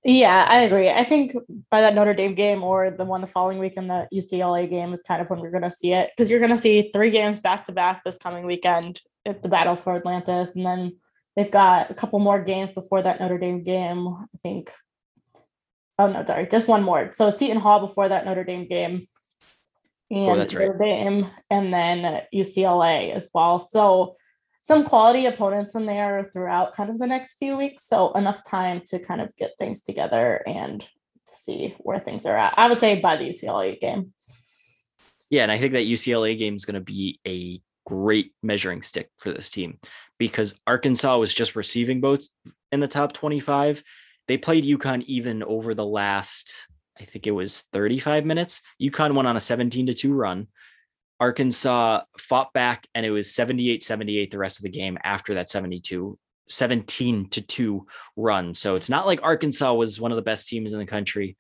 [0.06, 0.90] Yeah, I agree.
[0.90, 1.34] I think
[1.72, 4.92] by that Notre Dame game or the one the following week in the UCLA game
[4.94, 7.10] is kind of when we're going to see it because you're going to see three
[7.10, 10.98] games back to back this coming weekend at the Battle for Atlantis, and then
[11.38, 14.08] they've got a couple more games before that Notre Dame game.
[14.08, 14.72] I think.
[15.98, 17.12] Oh no, sorry, just one more.
[17.14, 19.04] So Seton Hall before that Notre Dame game,
[20.12, 20.68] and Oh, that's right.
[20.68, 23.58] Notre Dame, and then UCLA as well.
[23.58, 24.18] So
[24.63, 27.86] some quality opponents in there throughout kind of the next few weeks.
[27.86, 32.38] So enough time to kind of get things together and to see where things are
[32.38, 32.54] at.
[32.58, 34.13] I would say by the UCLA game.
[35.30, 39.10] Yeah, and I think that UCLA game is going to be a great measuring stick
[39.19, 39.80] for this team
[40.17, 42.32] because Arkansas was just receiving votes
[42.71, 43.84] in the top 25.
[44.30, 48.62] They played UConn even over the last, I think it was 35 minutes.
[48.82, 50.47] UConn went on a 17 to 2 run.
[51.19, 55.49] Arkansas fought back and it was 78 78 the rest of the game after that
[55.49, 56.17] 72
[56.49, 58.54] 17 to 2 run.
[58.54, 61.38] So it's not like Arkansas was one of the best teams in the country.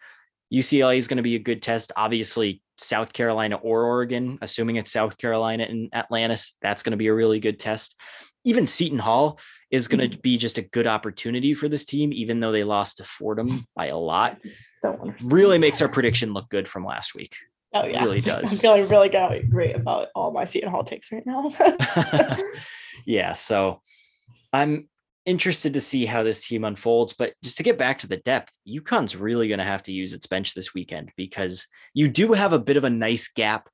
[0.53, 1.91] UCLA is going to be a good test.
[1.95, 7.07] Obviously, South Carolina or Oregon, assuming it's South Carolina and Atlantis, that's going to be
[7.07, 7.99] a really good test.
[8.43, 9.39] Even Seton Hall
[9.71, 10.21] is going to hmm.
[10.21, 13.87] be just a good opportunity for this team, even though they lost to Fordham by
[13.87, 14.41] a lot.
[15.23, 17.37] Really makes our prediction look good from last week.
[17.73, 18.51] Oh yeah, really does.
[18.51, 21.51] I'm feeling really great about all my Seton Hall takes right now.
[23.05, 23.81] yeah, so
[24.51, 24.89] I'm
[25.25, 27.13] interested to see how this team unfolds.
[27.13, 30.13] But just to get back to the depth, UConn's really going to have to use
[30.13, 33.69] its bench this weekend because you do have a bit of a nice gap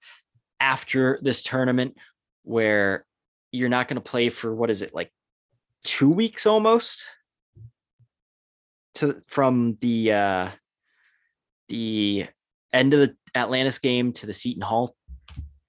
[0.59, 1.97] after this tournament
[2.43, 3.05] where
[3.51, 5.11] you're not going to play for what is it like
[5.83, 7.05] two weeks almost
[8.93, 10.49] to from the uh
[11.69, 12.27] the
[12.73, 14.95] end of the Atlantis game to the Seton Hall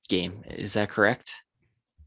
[0.08, 0.42] game.
[0.48, 1.32] Is that correct?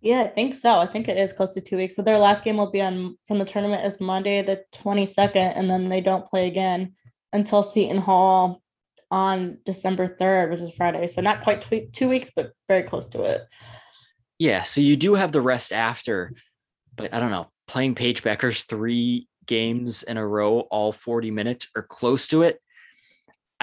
[0.04, 0.76] yeah, I think so.
[0.76, 1.96] I think it is close to two weeks.
[1.96, 5.72] So their last game will be on from the tournament is Monday the 22nd, and
[5.72, 6.94] then they don't play again
[7.32, 8.62] until Seton Hall
[9.10, 11.08] on December 3rd, which is Friday.
[11.08, 13.44] So not quite tw- two weeks, but very close to it.
[14.40, 16.34] Yeah, so you do have the rest after,
[16.98, 21.70] but I don't know, playing Paige Bueckers three games in a row, all 40 minutes
[21.78, 22.60] or close to it.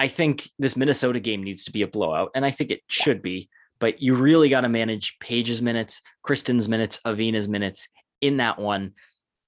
[0.01, 3.21] I think this Minnesota game needs to be a blowout, and I think it should
[3.21, 7.87] be, but you really got to manage Paige's minutes, Christyn's minutes, Evina's minutes
[8.19, 8.93] in that one.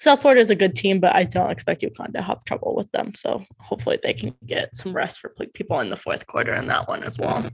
[0.00, 2.90] South Florida is a good team, but I don't expect UConn to have trouble with
[2.90, 3.14] them.
[3.14, 6.88] So hopefully they can get some rest for people in the fourth quarter in that
[6.88, 7.48] one as well.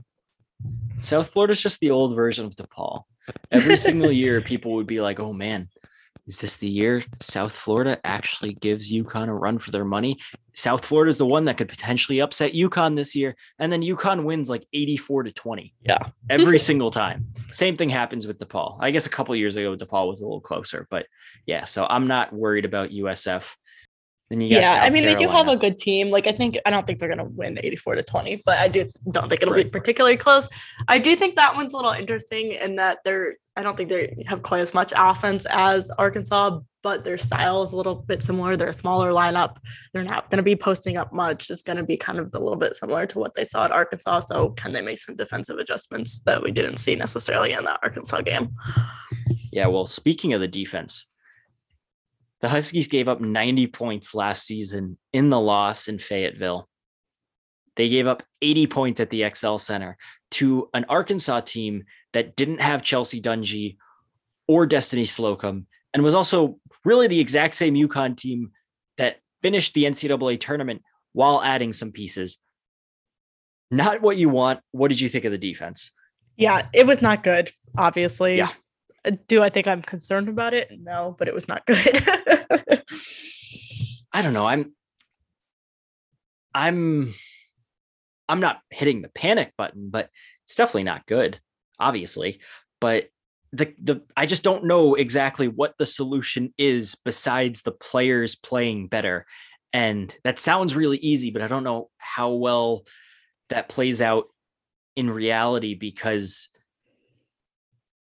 [1.01, 3.03] South Florida is just the old version of DePaul.
[3.51, 5.69] Every single year, people would be like, oh man,
[6.29, 10.19] is this the year South Florida actually gives UConn a run for their money?
[10.53, 13.35] South Florida is the one that could potentially upset UConn this year.
[13.57, 15.97] And then UConn wins like 84 to 20 Yeah.
[16.29, 17.25] every single time.
[17.51, 18.77] Same thing happens with DePaul.
[18.79, 21.07] I guess a couple years ago, DePaul was a little closer, but
[21.47, 23.55] yeah, so I'm not worried about USF.
[24.29, 26.11] Then you got yeah, I South mean they do have a good team.
[26.11, 28.89] Like I think I don't think they're gonna win 84 to 20, but I do
[29.09, 30.47] don't think it'll be particularly close.
[30.87, 34.15] I do think that one's a little interesting in that they're I don't think they
[34.27, 38.55] have quite as much offense as Arkansas, but their style is a little bit similar.
[38.55, 39.57] They're a smaller lineup.
[39.93, 41.49] They're not gonna be posting up much.
[41.49, 44.19] It's gonna be kind of a little bit similar to what they saw at Arkansas.
[44.21, 48.21] So can they make some defensive adjustments that we didn't see necessarily in that Arkansas
[48.21, 48.51] game?
[49.51, 51.08] Yeah, well, speaking of the defense,
[52.41, 56.69] the Huskies gave up 90 points last season in the loss in Fayetteville.
[57.75, 59.97] They gave up 80 points at the XL Center
[60.31, 63.77] to an Arkansas team that didn't have Chelsea Dungee
[64.47, 68.51] or Destiny Slocum and was also really the exact same UConn team
[68.97, 70.81] that finished the NCAA tournament
[71.13, 72.39] while adding some pieces.
[73.71, 74.59] Not what you want.
[74.71, 75.91] What did you think of the defense?
[76.37, 78.37] Yeah, it was not good, obviously.
[78.37, 78.51] Yeah.
[79.05, 80.69] Uh, Do I think I'm concerned about it?
[80.79, 81.77] No, but it was not good.
[84.11, 84.47] I don't know.
[84.47, 84.73] I'm
[86.53, 87.13] I'm
[88.27, 90.09] I'm not hitting the panic button, but
[90.45, 91.39] it's definitely not good,
[91.79, 92.39] obviously.
[92.81, 93.09] But
[93.51, 98.87] the the I just don't know exactly what the solution is besides the players playing
[98.87, 99.25] better.
[99.71, 102.85] And that sounds really easy, but I don't know how well
[103.49, 104.25] that plays out
[104.95, 106.49] in reality because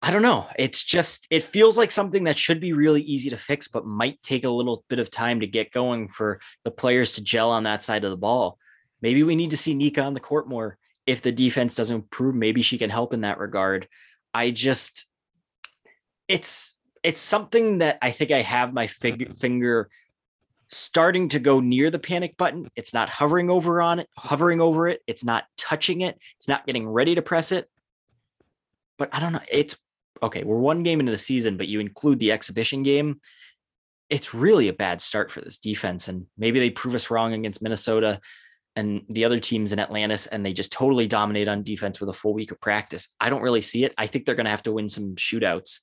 [0.03, 0.47] I don't know.
[0.57, 4.21] It's just it feels like something that should be really easy to fix, but might
[4.23, 7.63] take a little bit of time to get going for the players to gel on
[7.63, 8.57] that side of the ball.
[9.01, 10.77] Maybe we need to see Nika on the court more.
[11.05, 13.87] If the defense doesn't improve, maybe she can help in that regard.
[14.33, 15.07] I just
[16.27, 19.89] it's it's something that I think I have my fig- finger
[20.69, 22.67] starting to go near the panic button.
[22.75, 25.01] It's not hovering over on it, hovering over it.
[25.05, 26.17] It's not touching it.
[26.37, 27.69] It's not getting ready to press it.
[28.97, 29.41] But I don't know.
[29.51, 29.75] It's
[30.21, 30.43] okay.
[30.43, 33.19] We're one game into the season, but you include the exhibition game.
[34.09, 36.07] It's really a bad start for this defense.
[36.07, 38.19] And maybe they prove us wrong against Minnesota
[38.75, 42.13] and the other teams in Atlantis, and they just totally dominate on defense with a
[42.13, 43.09] full week of practice.
[43.19, 43.93] I don't really see it.
[43.97, 45.81] I think they're going to have to win some shootouts.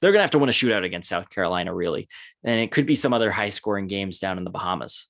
[0.00, 2.08] They're going to have to win a shootout against South Carolina, really.
[2.42, 5.08] And it could be some other high scoring games down in the Bahamas.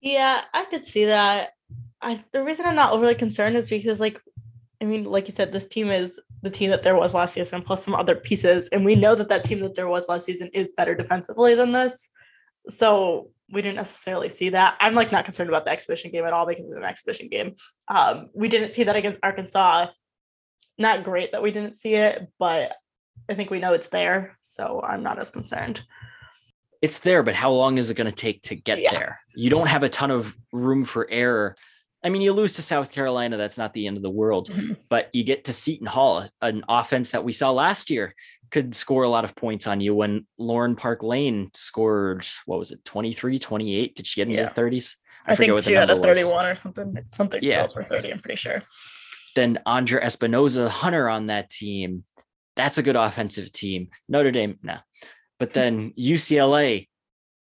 [0.00, 1.52] yeah, I could see that.
[2.00, 4.20] I the reason I'm not overly concerned is because like
[4.80, 7.62] I mean, like you said, this team is the team that there was last season
[7.62, 10.50] plus some other pieces, and we know that that team that there was last season
[10.52, 12.08] is better defensively than this.
[12.68, 14.76] So we didn't necessarily see that.
[14.78, 17.54] I'm like not concerned about the exhibition game at all because it's an exhibition game.
[17.88, 19.86] Um, we didn't see that against Arkansas.
[20.76, 22.76] Not great that we didn't see it, but
[23.28, 25.82] I think we know it's there, so I'm not as concerned.
[26.82, 28.92] It's there, but how long is it going to take to get Yeah.
[28.92, 29.20] there?
[29.34, 31.56] You don't have a ton of room for error.
[32.04, 34.76] I mean, you lose to South Carolina, that's not the end of the world, Mhm.
[34.88, 38.14] but you get to Seton Hall, an offense that we saw last year
[38.50, 42.70] could score a lot of points on you when Lauren Park Lane scored, what was
[42.70, 43.96] it, 23, 28?
[43.96, 44.48] Did she get into Yeah.
[44.48, 44.96] the 30s?
[45.26, 46.18] I, forget think what the she had a number was.
[46.18, 47.64] 31 or something, something Yeah.
[47.68, 48.62] over 30, I'm pretty sure.
[49.34, 52.04] Then Andra Espinoza Hunter on that team.
[52.56, 53.88] That's a good offensive team.
[54.08, 54.78] Notre Dame, no.
[55.38, 56.88] But then UCLA,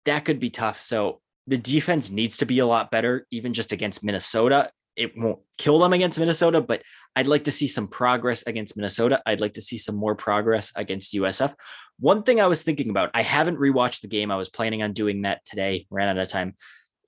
[0.05, 0.81] that could be tough.
[0.81, 4.71] So the defense needs to be a lot better, even just against Minnesota.
[4.95, 6.83] It won't kill them against Minnesota, but
[7.17, 9.23] I'd like to see some progress against Minnesota.
[9.25, 11.55] I'd like to see some more progress against USF.
[11.99, 14.31] One thing I was thinking about, I haven't rewatched the game.
[14.31, 16.55] I was planning on doing that today, ran out of time.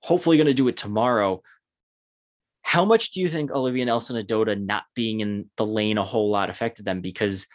[0.01, 1.41] Hopefully, going to do it tomorrow.
[2.61, 6.31] How much do you think Olivia Nelson Ododa not being in the lane a whole
[6.31, 7.01] lot affected them?
[7.01, 7.45] Because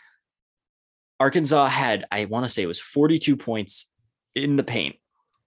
[1.19, 3.91] Arkansas had, I want to say it was 42 points
[4.35, 4.97] in the paint.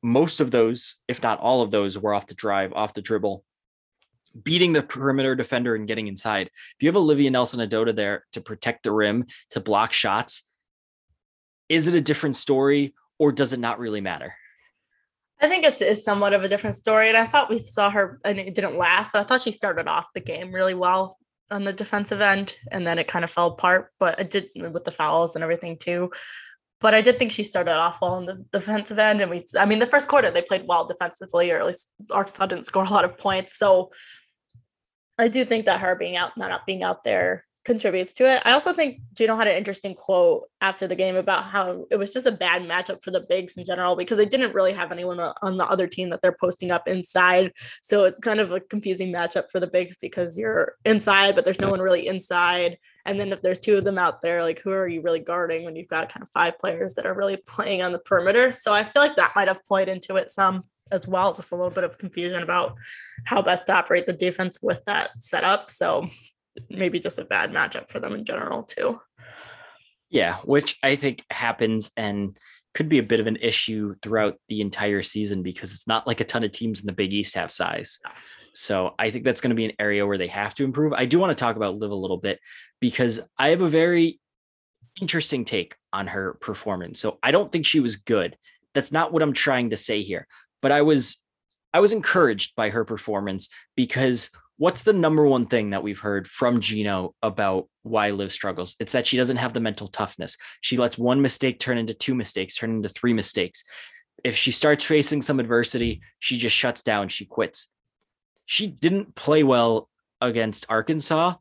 [0.04, 3.44] Most of those, if not all of those, were off the drive, off the dribble,
[4.44, 6.48] beating the perimeter defender and getting inside.
[6.48, 10.44] If you have Olivia Nelson Ododa there to protect the rim, to block shots,
[11.70, 14.36] is it a different story or does it not really matter?
[15.40, 17.10] I think it's, it's somewhat of a different story.
[17.10, 19.88] And I thought we saw her, and it didn't last, but I thought she started
[19.88, 21.18] off the game really well
[21.52, 22.56] on the defensive end.
[22.72, 25.78] And then it kind of fell apart, but it did with the fouls and everything
[25.78, 26.12] too.
[26.84, 29.22] But I did think she started off well on the defensive end.
[29.22, 32.46] And we, I mean, the first quarter, they played well defensively, or at least Arkansas
[32.46, 33.56] didn't score a lot of points.
[33.56, 33.92] So
[35.18, 38.42] I do think that her being out, not being out there contributes to it.
[38.44, 42.10] I also think Gino had an interesting quote after the game about how it was
[42.10, 45.22] just a bad matchup for the bigs in general because they didn't really have anyone
[45.42, 47.54] on the other team that they're posting up inside.
[47.82, 51.62] So it's kind of a confusing matchup for the bigs because you're inside, but there's
[51.62, 52.78] no one really inside.
[53.06, 55.66] And then if there's two of them out there, like who are you really guarding
[55.66, 58.52] when you've got kind of five players that are really playing on the perimeter?
[58.52, 61.56] So I feel like that might have played into it some as well, just a
[61.56, 62.76] little bit of confusion about
[63.26, 65.70] how best to operate the defense with that setup.
[65.70, 66.06] So
[66.70, 69.02] maybe just a bad matchup for them in general too.
[70.10, 71.92] Yeah, which I think happens.
[71.98, 72.38] And
[72.74, 76.22] could be a bit of an issue throughout the entire season because it's not like
[76.22, 78.00] a ton of teams in the Big East have size.
[78.54, 80.94] So I think that's going to be an area where they have to improve.
[80.94, 82.40] I do want to talk about Liv a little bit
[82.80, 84.20] because I have a very
[85.02, 87.00] interesting take on her performance.
[87.00, 88.38] So I don't think she was good.
[88.74, 90.28] That's not what I'm trying to say here.
[90.62, 91.20] But I was
[91.74, 96.28] I was encouraged by her performance because what's the number one thing that we've heard
[96.28, 98.76] from Gino about why Liv struggles?
[98.80, 100.38] It's that she doesn't have the mental toughness.
[100.62, 103.64] She lets one mistake turn into two mistakes, turn into three mistakes.
[104.24, 107.73] If she starts facing some adversity, she just shuts down, she quits.
[108.46, 109.90] She didn't play well
[110.22, 111.36] against Arkansas,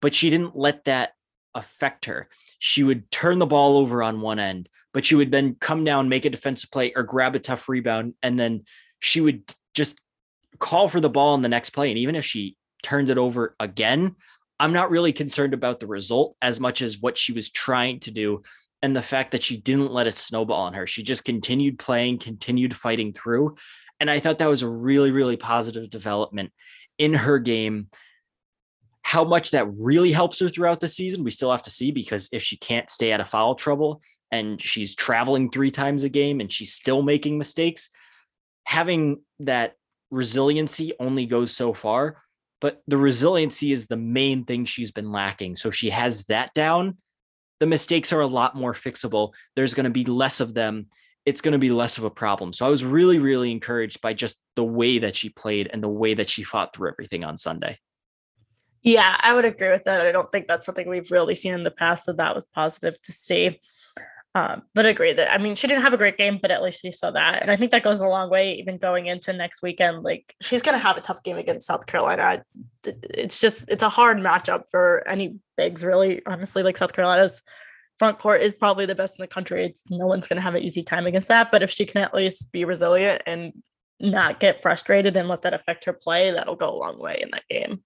[0.00, 1.12] but she didn't let that
[1.54, 2.28] affect her.
[2.58, 6.08] She would turn the ball over on one end, but she would then come down,
[6.08, 8.64] make a defensive play, or grab a tough rebound, and then
[9.00, 9.42] she would
[9.74, 10.00] just
[10.58, 11.90] call for the ball in the next play.
[11.90, 14.16] And even if she turned it over again,
[14.60, 18.10] I'm not really concerned about the result as much as what she was trying to
[18.10, 18.42] do
[18.82, 20.86] and the fact that she didn't let it snowball on her.
[20.86, 23.56] She just continued playing, continued fighting through.
[24.00, 26.52] And I thought that was a really, really positive development
[26.98, 27.88] in her game.
[29.02, 32.28] How much that really helps her throughout the season, we still have to see because
[32.32, 36.40] if she can't stay out of foul trouble and she's traveling three times a game
[36.40, 37.88] and she's still making mistakes,
[38.64, 39.74] having that
[40.10, 42.22] resiliency only goes so far,
[42.60, 45.56] but the resiliency is the main thing she's been lacking.
[45.56, 46.98] So she has that down.
[47.60, 49.32] The mistakes are a lot more fixable.
[49.56, 50.86] There's going to be less of them.
[51.28, 52.52] It's going to be less of a problem.
[52.52, 55.88] So I was really, really encouraged by just the way that she played and the
[55.88, 57.78] way that she fought through everything on Sunday.
[58.82, 60.06] Yeah, I would agree with that.
[60.06, 62.04] I don't think that's something we've really seen in the past.
[62.04, 63.60] So that was positive to see.
[64.34, 66.82] Um, but agree that I mean she didn't have a great game, but at least
[66.82, 68.52] she saw that, and I think that goes a long way.
[68.54, 72.44] Even going into next weekend, like she's gonna have a tough game against South Carolina.
[72.44, 72.58] It's,
[73.04, 76.24] it's just it's a hard matchup for any bigs, really.
[76.26, 77.42] Honestly, like South Carolina's
[77.98, 79.64] front court is probably the best in the country.
[79.64, 81.50] It's no one's gonna have an easy time against that.
[81.50, 83.52] But if she can at least be resilient and
[84.00, 87.30] not get frustrated and let that affect her play, that'll go a long way in
[87.32, 87.82] that game.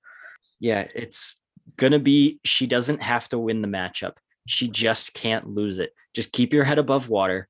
[0.60, 1.40] Yeah, it's
[1.76, 2.40] gonna be.
[2.44, 4.14] She doesn't have to win the matchup
[4.46, 5.94] she just can't lose it.
[6.14, 7.48] Just keep your head above water.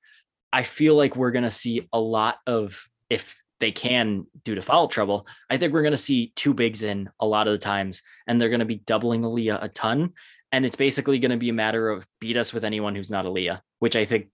[0.52, 4.62] I feel like we're going to see a lot of, if they can due to
[4.62, 7.58] foul trouble, I think we're going to see two bigs in a lot of the
[7.58, 10.12] times, and they're going to be doubling Aaliyah a ton.
[10.52, 13.24] And it's basically going to be a matter of beat us with anyone who's not
[13.24, 14.28] Aaliyah, which I think,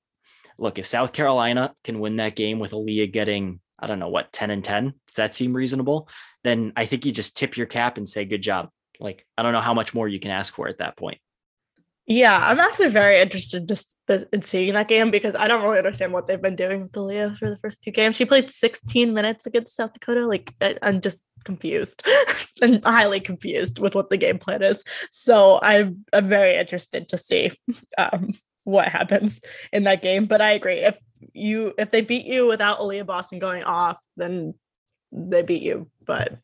[0.58, 4.32] look, if South Carolina can win that game with Aaliyah getting, I don't know, what,
[4.32, 6.08] 10 and 10, does that seem reasonable?
[6.42, 8.68] Then I think you just tip your cap and say, good job.
[8.98, 11.18] Like, I don't know how much more you can ask for at that point.
[12.10, 13.94] Yeah, I'm actually very interested just
[14.32, 17.36] in seeing that game because I don't really understand what they've been doing with Aaliyah
[17.36, 18.16] for the first two games.
[18.16, 20.26] She played 16 minutes against South Dakota.
[20.26, 22.02] Like I'm just confused
[22.62, 24.82] and highly confused with what the game plan is.
[25.12, 27.52] So I'm I'm very interested to see
[27.98, 28.32] um,
[28.64, 29.38] what happens
[29.70, 30.24] in that game.
[30.24, 30.78] But I agree.
[30.78, 30.98] If
[31.34, 34.54] you if they beat you without Aaliyah Boston going off, then
[35.12, 35.90] they beat you.
[36.06, 36.38] But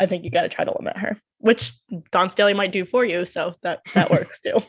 [0.00, 1.72] I think you got to try to limit her, which
[2.10, 3.24] Dawn Staley might do for you.
[3.24, 4.62] So that that works too.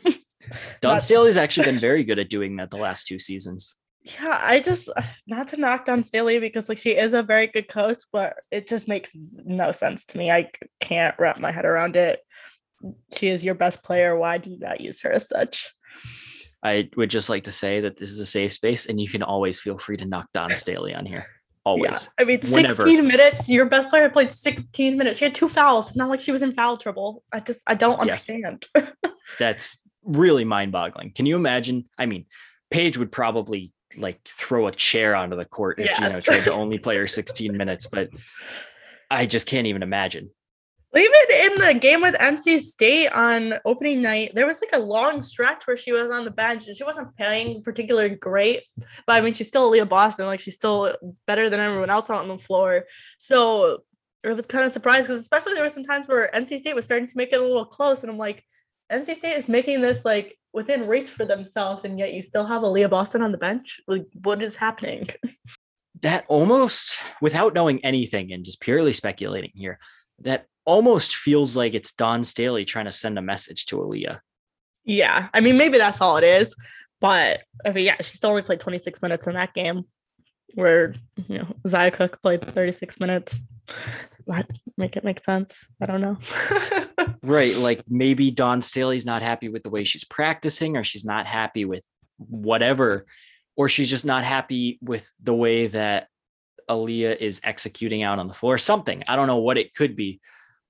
[0.80, 3.76] Dawn Staley's actually been very good at doing that the last two seasons.
[4.02, 4.88] Yeah, I just
[5.26, 8.68] not to knock Dawn Staley because like she is a very good coach, but it
[8.68, 9.12] just makes
[9.44, 10.30] no sense to me.
[10.30, 12.20] I can't wrap my head around it.
[13.14, 14.16] She is your best player.
[14.16, 15.70] Why do you not use her as such?
[16.62, 19.22] I would just like to say that this is a safe space, and you can
[19.22, 21.26] always feel free to knock Dawn Staley on here.
[21.64, 21.90] Always.
[21.90, 21.98] Yeah.
[22.18, 23.02] I mean, 16 Whenever.
[23.02, 23.48] minutes.
[23.48, 25.18] Your best player played 16 minutes.
[25.18, 25.88] She had two fouls.
[25.88, 27.22] It's not like she was in foul trouble.
[27.32, 28.66] I just, I don't understand.
[28.74, 28.90] Yeah.
[29.38, 31.12] That's really mind boggling.
[31.12, 31.88] Can you imagine?
[31.98, 32.26] I mean,
[32.70, 36.00] Paige would probably like throw a chair onto the court if yes.
[36.00, 38.08] you know tried to only play her 16 minutes, but
[39.10, 40.30] I just can't even imagine.
[40.96, 45.20] Even in the game with NC State on opening night, there was like a long
[45.20, 48.64] stretch where she was on the bench and she wasn't playing particularly great.
[49.06, 50.92] But I mean, she's still Aaliyah Boston, like she's still
[51.28, 52.86] better than everyone else on the floor.
[53.18, 53.84] So
[54.24, 56.84] it was kind of surprised because especially there were some times where NC State was
[56.84, 58.44] starting to make it a little close, and I'm like,
[58.92, 62.64] NC State is making this like within reach for themselves, and yet you still have
[62.64, 63.80] a Aaliyah Boston on the bench.
[63.86, 65.08] Like, what is happening?
[66.02, 69.78] That almost, without knowing anything and just purely speculating here,
[70.20, 74.20] that almost feels like it's Dawn Staley trying to send a message to Aaliyah.
[74.84, 75.28] Yeah.
[75.34, 76.54] I mean, maybe that's all it is.
[77.00, 79.84] But I mean, yeah, she still only played 26 minutes in that game
[80.54, 80.94] where,
[81.28, 83.40] you know, Zia Cooke played 36 minutes.
[84.24, 84.46] What
[84.76, 85.66] make it make sense?
[85.80, 86.18] I don't know.
[87.22, 87.56] right.
[87.56, 91.64] Like maybe Dawn Staley's not happy with the way she's practicing, or she's not happy
[91.64, 91.84] with
[92.18, 93.06] whatever,
[93.60, 96.08] or she's just not happy with the way that
[96.68, 98.56] Aaliyah is executing out on the floor.
[98.56, 99.02] Something.
[99.06, 100.20] I don't know what it could be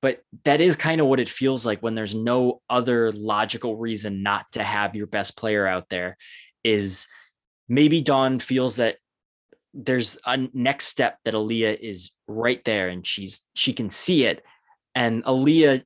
[0.03, 4.23] but that is kind of what it feels like when there's no other logical reason
[4.23, 6.17] not to have your best player out there
[6.65, 7.07] is
[7.69, 8.97] maybe Dawn feels that
[9.75, 14.43] there's a next step that Aaliyah is right there and she's she can see it.
[14.95, 15.85] And Aaliyah,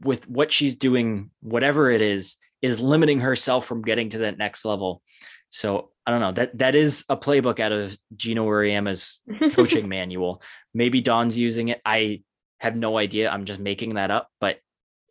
[0.00, 4.64] with what she's doing, whatever it is, is limiting herself from getting to that next
[4.64, 5.02] level.
[5.50, 6.32] So I don't know.
[6.32, 9.22] That that is a playbook out of Geno Auriemma's
[9.54, 10.42] coaching manual.
[10.74, 11.80] Maybe Dawn's using it.
[11.84, 12.22] I
[12.60, 13.30] have no idea.
[13.30, 14.58] I'm just making that up, but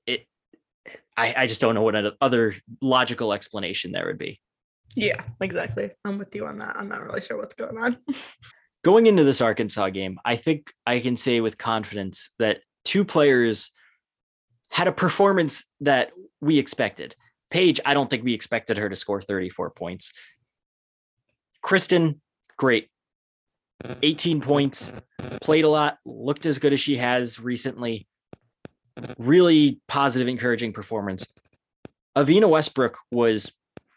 [0.06, 0.28] it
[1.18, 4.40] I, I just don't know what other logical explanation there would be.
[4.96, 5.92] Yeah, exactly.
[6.06, 6.78] I'm with you on that.
[6.78, 7.98] I'm not really sure what's going on.
[8.84, 13.72] going into this Arkansas game, I think I can say with confidence that two players
[14.70, 17.16] had a performance that we expected.
[17.50, 20.14] Paige, I don't think we expected her to score 34 points.
[21.64, 22.20] Christyn,
[22.58, 22.90] great.
[24.02, 24.92] 18 points,
[25.42, 28.08] played a lot, looked as good as she has recently.
[29.18, 31.28] Really positive, encouraging performance.
[32.16, 33.52] Evina Westbrook was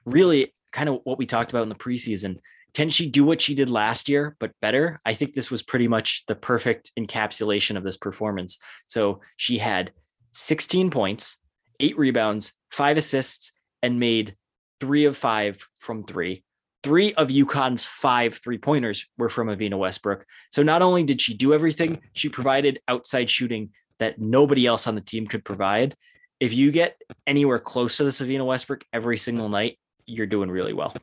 [0.05, 2.39] really kind of what we talked about in the preseason.
[2.75, 5.01] Can she do what she did last year, but better?
[5.05, 8.59] I think this was pretty much the perfect encapsulation of this performance.
[8.89, 9.93] So she had
[10.33, 11.39] 16 points,
[11.81, 13.53] eight rebounds, five assists,
[13.83, 14.37] and made
[14.81, 16.45] three of five from three.
[16.83, 20.25] Three of UConn's five three pointers were from Evina Westbrook.
[20.51, 24.95] So not only did she do everything, she provided outside shooting that nobody else on
[24.95, 25.97] the team could provide.
[26.39, 30.73] If you get anywhere close to the Savina Westbrook every single night, you're doing really
[30.73, 30.95] well.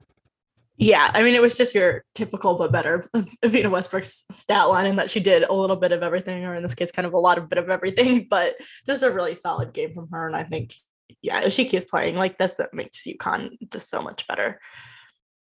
[0.78, 4.98] Yeah, I mean, it was just your typical but better Evina Westbrook's stat line, and
[4.98, 7.20] that she did a little bit of everything, or in this case, kind of a
[7.20, 8.28] lot of bit of everything.
[8.36, 8.56] But
[8.86, 10.74] just a really solid game from her, and I think,
[11.22, 14.60] yeah, if she keeps playing like this, that makes UConn just so much better.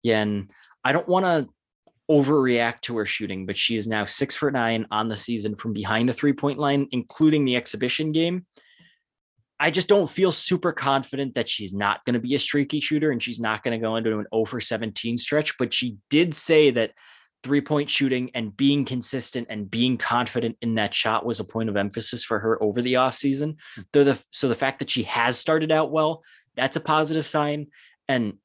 [0.02, 0.50] Yeah, and
[0.84, 1.48] I don't want to
[2.10, 6.08] overreact to her shooting, but she's now six for nine on the season from behind
[6.08, 8.46] the three point line, including the exhibition game.
[9.62, 13.12] I just don't feel super confident that she's not going to be a streaky shooter
[13.12, 15.56] and she's not going to go into an over 17 stretch.
[15.56, 16.90] But she did say that
[17.44, 21.68] three point shooting and being consistent and being confident in that shot was a point
[21.68, 23.54] of emphasis for her over the offseason.
[23.76, 23.82] Hmm.
[23.92, 26.24] The, so the fact that she has started out well,
[26.56, 27.68] that's a positive sign.
[28.08, 28.38] And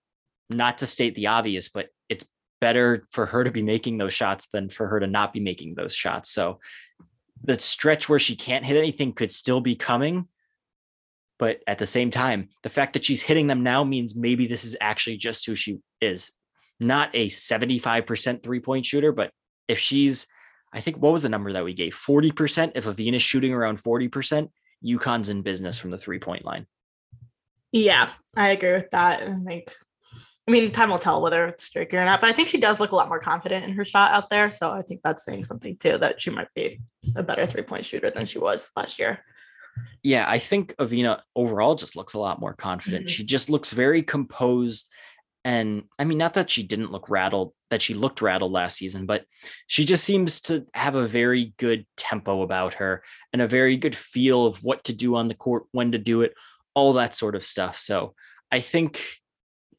[0.51, 2.27] not to state the obvious, but it's
[2.61, 5.73] better for her to be making those shots than for her to not be making
[5.73, 6.29] those shots.
[6.29, 6.59] So
[7.43, 10.27] the stretch where she can't hit anything could still be coming
[11.39, 14.65] but at the same time, the fact that she's hitting them now means maybe this
[14.65, 16.31] is actually just who she is.
[16.79, 19.31] Not a 75% three point shooter, but
[19.67, 20.27] if she's,
[20.73, 21.93] I think, what was the number that we gave?
[21.93, 22.71] 40%.
[22.75, 24.49] If Evina's shooting around 40%,
[24.83, 26.65] UConn's in business from the three point line.
[27.71, 29.21] Yeah, I agree with that.
[29.21, 29.71] I think,
[30.47, 32.79] I mean, time will tell whether it's streaky or not, but I think she does
[32.79, 34.49] look a lot more confident in her shot out there.
[34.49, 36.79] So I think that's saying something too, that she might be
[37.15, 39.23] a better three point shooter than she was last year.
[40.03, 43.05] Yeah, I think Evina overall just looks a lot more confident.
[43.05, 43.11] Mm-hmm.
[43.11, 44.89] She just looks very composed.
[45.43, 49.05] And I mean, not that she didn't look rattled, that she looked rattled last season,
[49.05, 49.23] but
[49.67, 53.95] she just seems to have a very good tempo about her and a very good
[53.95, 56.33] feel of what to do on the court, when to do it,
[56.73, 57.77] all that sort of stuff.
[57.77, 58.13] So
[58.51, 59.01] I think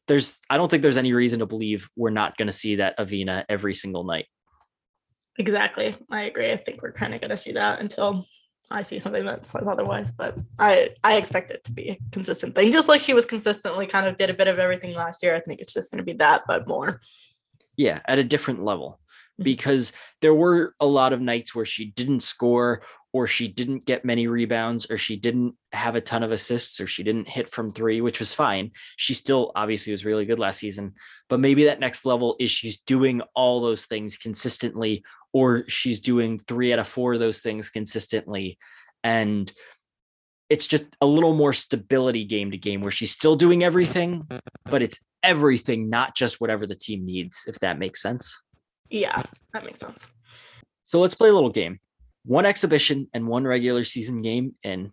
[0.07, 2.97] there's, I don't think there's any reason to believe we're not going to see that
[2.97, 4.25] Evina every single night.
[5.37, 5.95] Exactly.
[6.11, 6.51] I agree.
[6.51, 8.25] I think we're kind of going to see that until
[8.71, 12.55] I see something that says otherwise, but I I expect it to be a consistent
[12.55, 12.71] thing.
[12.71, 15.35] Just like she was consistently kind of did a bit of everything last year.
[15.35, 17.01] I think it's just going to be that, but more.
[17.77, 18.99] Yeah, at a different level.
[19.39, 19.43] Mm-hmm.
[19.43, 24.05] Because there were a lot of nights where she didn't score or she didn't get
[24.05, 27.71] many rebounds or she didn't have a ton of assists or she didn't hit from
[27.71, 28.71] three, which was fine.
[28.97, 30.93] She still obviously was really good last season,
[31.27, 35.03] but maybe that next level is she's doing all those things consistently
[35.33, 38.57] or she's doing three out of four of those things consistently.
[39.03, 39.51] And
[40.49, 44.27] it's just a little more stability game to game where she's still doing everything,
[44.65, 48.41] but it's everything, not just whatever the team needs, if that makes sense.
[48.89, 49.21] Yeah,
[49.53, 50.07] that makes sense.
[50.83, 51.79] So let's play a little game.
[52.25, 54.89] One exhibition and one regular season game, and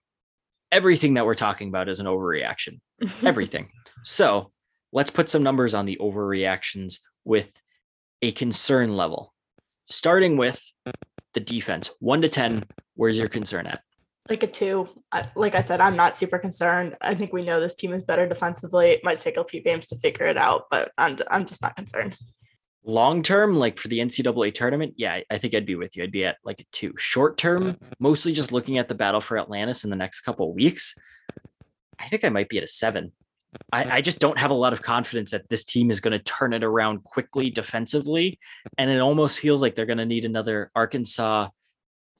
[0.70, 2.80] everything that we're talking about is an overreaction.
[3.22, 3.70] everything.
[4.02, 4.52] So
[4.92, 7.50] let's put some numbers on the overreactions with
[8.22, 9.32] a concern level
[9.86, 10.62] starting with
[11.34, 12.64] the defense, one to 10,
[12.94, 13.80] where's your concern at?
[14.28, 14.88] Like a two.
[15.36, 16.96] Like I said, I'm not super concerned.
[17.00, 18.90] I think we know this team is better defensively.
[18.90, 21.76] It might take a few games to figure it out, but I'm, I'm just not
[21.76, 22.16] concerned.
[22.84, 26.02] Long term, like for the NCAA tournament, yeah, I think I'd be with you.
[26.02, 26.92] I'd be at like a two.
[26.96, 30.94] Short term, mostly just looking at the battle for Atlantis in the next couple weeks.
[31.98, 33.12] I think I might be at a seven.
[33.72, 36.24] I, I, just don't have a lot of confidence that this team is going to
[36.24, 38.38] turn it around quickly defensively.
[38.78, 41.48] And it almost feels like they're going to need another Arkansas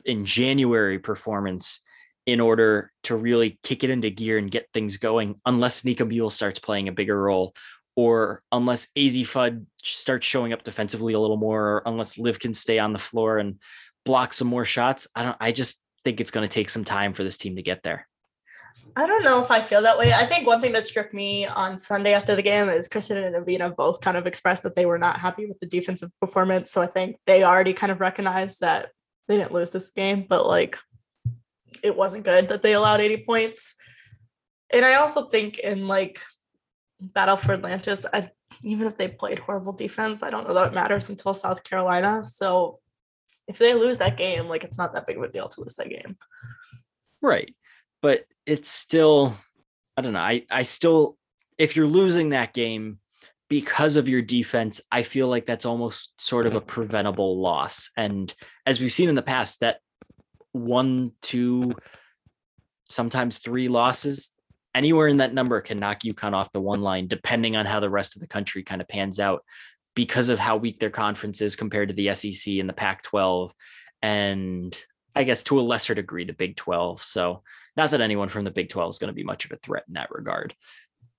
[0.04, 1.80] in January performance
[2.26, 6.32] in order to really kick it into gear and get things going, unless Nika Mühl
[6.32, 7.54] starts playing a bigger role
[7.96, 12.52] or unless Azzi Fudd starts showing up defensively a little more, or unless Liv can
[12.52, 13.58] stay on the floor and
[14.04, 17.14] block some more shots, I don't I just think it's going to take some time
[17.14, 18.06] for this team to get there.
[18.98, 20.14] I don't know if I feel that way.
[20.14, 23.36] I think one thing that struck me on Sunday after the game is Christyn and
[23.36, 26.70] Evina both kind of expressed that they were not happy with the defensive performance.
[26.70, 28.92] So I think they already kind of recognized that
[29.28, 30.78] they didn't lose this game, but like
[31.82, 33.74] it wasn't good that they allowed 80 points.
[34.72, 36.22] And I also think in like
[36.98, 38.30] Battle 4 Atlantis, I,
[38.62, 42.24] even if they played horrible defense, I don't know that it matters until South Carolina.
[42.24, 42.80] So
[43.46, 45.76] if they lose that game, like it's not that big of a deal to lose
[45.76, 46.16] that game.
[47.20, 47.54] Right.
[48.06, 49.36] But it's still,
[49.96, 50.20] I don't know.
[50.20, 51.18] I, I still,
[51.58, 53.00] if you're losing that game
[53.48, 57.90] because of your defense, I feel like that's almost sort of a preventable loss.
[57.96, 58.32] And
[58.64, 59.80] as we've seen in the past, that
[60.52, 61.72] one, two,
[62.88, 64.30] sometimes three losses,
[64.72, 67.90] anywhere in that number can knock UConn off the one line, depending on how the
[67.90, 69.42] rest of the country kind of pans out
[69.96, 73.52] because of how weak their conference is compared to the SEC and the Pac 12.
[74.00, 74.78] And
[75.16, 77.02] I guess to a lesser degree, the Big 12.
[77.02, 77.42] So,
[77.76, 79.84] not that anyone from the Big 12 is going to be much of a threat
[79.88, 80.54] in that regard.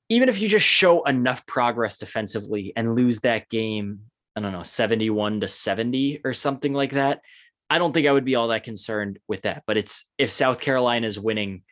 [0.10, 4.02] Even if you just show enough progress defensively and lose that game,
[4.36, 7.22] I don't know, 71 to 70 or something like that,
[7.70, 9.64] I don't think I would be all that concerned with that.
[9.66, 11.64] But it's if South Carolina is winning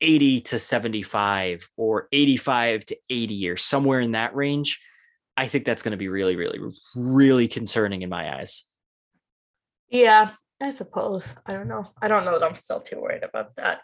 [0.00, 4.80] 80 to 75 or 85 to 80 or somewhere in that range,
[5.36, 6.58] I think that's going to be really, really,
[6.96, 8.64] really concerning in my eyes.
[9.88, 10.30] Yeah,
[10.62, 11.34] I suppose.
[11.46, 11.90] I don't know.
[12.00, 13.80] I don't know that I'm still too worried about that.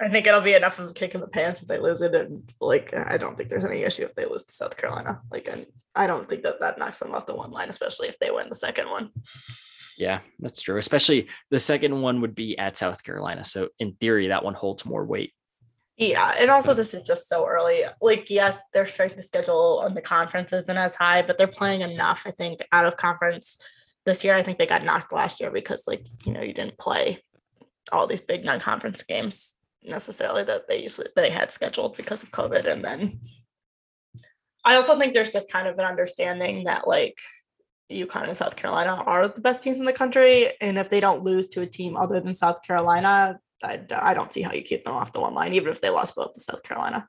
[0.00, 2.14] I think it'll be enough of a kick in the pants if they lose it.
[2.14, 5.20] And like, I don't think there's any issue if they lose to South Carolina.
[5.30, 8.18] Like, and I don't think that that knocks them off the one line, especially if
[8.18, 9.10] they win the second one.
[9.96, 10.78] Yeah, that's true.
[10.78, 13.44] Especially the second one would be at South Carolina.
[13.44, 15.32] So in theory, that one holds more weight.
[15.96, 17.82] Yeah, and also this is just so early.
[18.00, 21.82] Like, yes, their strength of schedule on the conference isn't as high, but they're playing
[21.82, 22.22] enough.
[22.26, 23.58] I think out of conference
[24.06, 24.34] this year.
[24.34, 27.18] I think they got knocked last year because, like, you know, you didn't play
[27.92, 32.70] all these big non-conference games necessarily that they usually they had scheduled because of COVID.
[32.70, 33.20] And then
[34.64, 37.18] I also think there's just kind of an understanding that like
[37.90, 41.22] UConn and South Carolina are the best teams in the country, and if they don't
[41.22, 44.84] lose to a team other than South Carolina, I, I don't see how you keep
[44.84, 47.06] them off the one line, even if they lost both to South Carolina.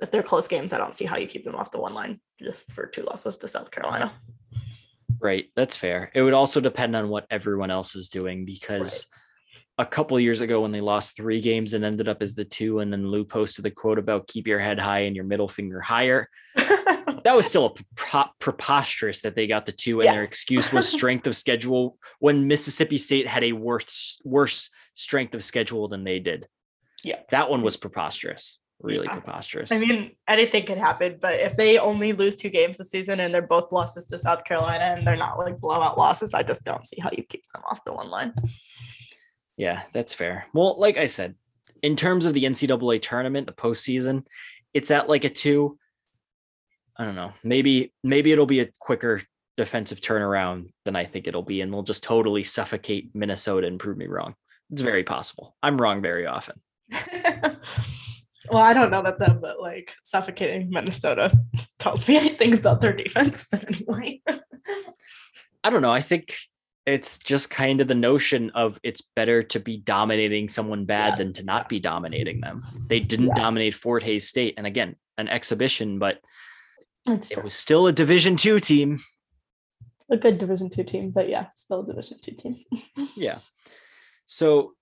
[0.00, 2.20] If they're close games, I don't see how you keep them off the one line
[2.40, 4.12] just for two losses to South Carolina.
[5.20, 5.46] Right.
[5.54, 6.10] That's fair.
[6.14, 9.06] It would also depend on what everyone else is doing because
[9.76, 9.86] right.
[9.86, 12.78] a couple years ago when they lost three games and ended up as the two,
[12.80, 15.80] and then Lou posted the quote about keep your head high and your middle finger
[15.80, 16.28] higher.
[16.56, 20.14] that was still a preposterous that they got the two, and yes.
[20.14, 25.44] their excuse was strength of schedule when Mississippi State had a worse worse strength of
[25.44, 26.46] schedule than they did.
[27.04, 29.14] Yeah, that one was preposterous really yeah.
[29.14, 29.72] preposterous.
[29.72, 33.34] I mean, anything could happen, but if they only lose two games this season and
[33.34, 36.86] they're both losses to South Carolina and they're not like blowout losses, I just don't
[36.86, 38.34] see how you keep them off the one line.
[39.56, 40.46] Yeah, that's fair.
[40.54, 41.34] Well, like I said,
[41.82, 44.24] in terms of the NCAA tournament, the postseason,
[44.72, 45.78] it's at like a two.
[46.96, 47.32] I don't know.
[47.42, 49.22] Maybe maybe it'll be a quicker
[49.56, 53.96] defensive turnaround than I think it'll be, and they'll just totally suffocate Minnesota and prove
[53.96, 54.34] me wrong.
[54.70, 55.56] It's very possible.
[55.62, 56.60] I'm wrong very often.
[58.50, 61.32] well, I don't know that them, but like suffocating Minnesota
[61.78, 63.46] tells me anything about their defense.
[63.50, 64.22] But anyway,
[65.64, 65.92] I don't know.
[65.92, 66.36] I think
[66.86, 71.18] it's just kind of the notion of it's better to be dominating someone bad yes.
[71.18, 72.64] than to not be dominating them.
[72.88, 73.34] They didn't yeah.
[73.34, 76.20] dominate Fort Hays State, and again, an exhibition, but
[77.06, 79.00] it was still a Division two team.
[80.10, 82.56] A good Division two team, but yeah, still a Division two team.
[83.16, 83.38] yeah.
[84.24, 84.72] So,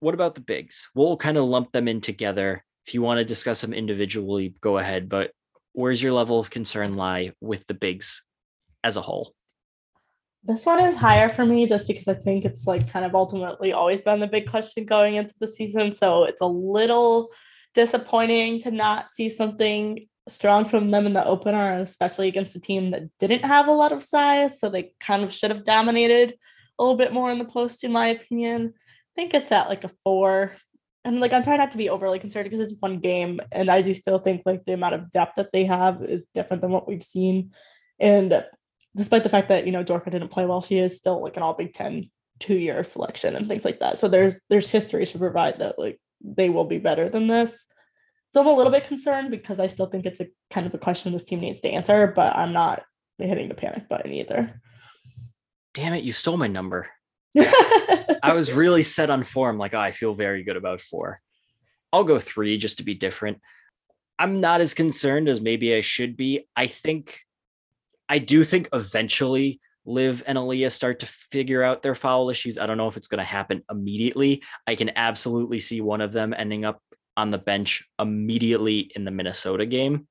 [0.00, 0.88] what about the bigs?
[0.94, 4.78] We'll kind of lump them in together if you want to discuss them individually, go
[4.78, 5.10] ahead.
[5.10, 5.32] But
[5.74, 8.24] where's your level of concern lie with the bigs
[8.82, 9.34] as a whole?
[10.42, 13.74] This one is higher for me just because I think it's like kind of ultimately
[13.74, 15.92] always been the big question going into the season.
[15.92, 17.28] So it's a little
[17.74, 22.92] disappointing to not see something strong from them in the opener, especially against a team
[22.92, 24.58] that didn't have a lot of size.
[24.58, 26.36] So they kind of should have dominated
[26.78, 28.72] a little bit more in the post, in my opinion.
[28.74, 30.56] I think it's at like a four
[31.04, 33.82] and like I'm trying not to be overly concerned because it's one game, and I
[33.82, 36.88] do still think like the amount of depth that they have is different than what
[36.88, 37.52] we've seen.
[38.00, 38.44] And
[38.96, 41.42] despite the fact that you know Dorka didn't play well, she is still like an
[41.42, 43.98] All Big Ten two year selection and things like that.
[43.98, 47.66] So there's there's history to provide that like they will be better than this.
[48.30, 50.78] So I'm a little bit concerned because I still think it's a kind of a
[50.78, 52.82] question this team needs to answer, but I'm not
[53.18, 54.60] hitting the panic button either.
[55.74, 56.88] Damn it, you stole my number.
[58.22, 59.58] I was really set on form.
[59.58, 61.18] Like, oh, I feel very good about four.
[61.92, 63.40] I'll go three just to be different.
[64.18, 66.46] I'm not as concerned as maybe I should be.
[66.56, 67.20] I think
[68.08, 72.58] I do think eventually Liv and Aaliyah start to figure out their foul issues.
[72.58, 74.42] I don't know if it's going to happen immediately.
[74.66, 76.82] I can absolutely see one of them ending up
[77.16, 80.06] on the bench immediately in the Minnesota game.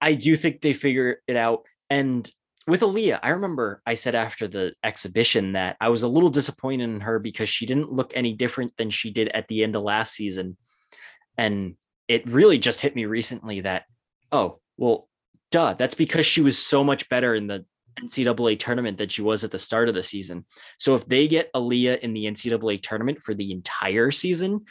[0.00, 1.64] I do think they figure it out.
[1.90, 2.28] And
[2.66, 6.84] with Aaliyah, I remember I said after the exhibition that I was a little disappointed
[6.84, 9.82] in her because she didn't look any different than she did at the end of
[9.82, 10.56] last season.
[11.38, 11.76] And
[12.08, 13.84] it really just hit me recently that,
[14.32, 15.08] oh, well,
[15.50, 17.64] duh, that's because she was so much better in the
[18.00, 20.44] NCAA tournament than she was at the start of the season.
[20.78, 24.64] So if they get Aaliyah in the NCAA tournament for the entire season,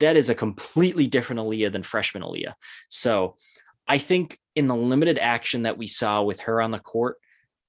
[0.00, 2.54] that is a completely different Aaliyah than freshman Aaliyah.
[2.88, 3.36] So
[3.86, 7.18] I think in the limited action that we saw with her on the court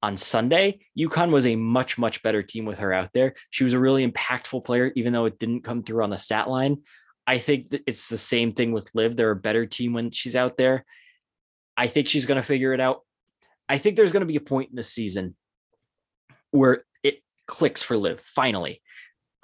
[0.04, 3.34] on Sunday, UConn was a much, much better team with her out there.
[3.50, 6.50] She was a really impactful player, even though it didn't come through on the stat
[6.50, 6.78] line.
[7.26, 9.16] I think it's the same thing with Liv.
[9.16, 10.86] They're a better team when she's out there.
[11.76, 13.02] I think she's going to figure it out.
[13.68, 15.36] I think there's going to be a point in the season
[16.52, 18.82] where it clicks for Liv finally.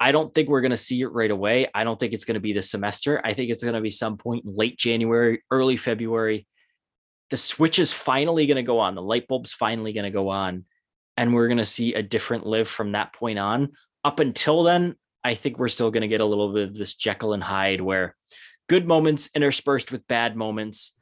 [0.00, 1.66] I don't think we're going to see it right away.
[1.74, 3.20] I don't think it's going to be this semester.
[3.24, 6.46] I think it's going to be some point in late January, early February.
[7.30, 8.94] The switch is finally going to go on.
[8.94, 10.64] The light bulb's finally going to go on.
[11.16, 13.72] And we're going to see a different Liv from that point on.
[14.02, 16.94] Up until then, I think we're still going to get a little bit of this
[16.94, 18.14] Jekyll and Hyde where
[18.68, 20.94] good moments interspersed with bad moments.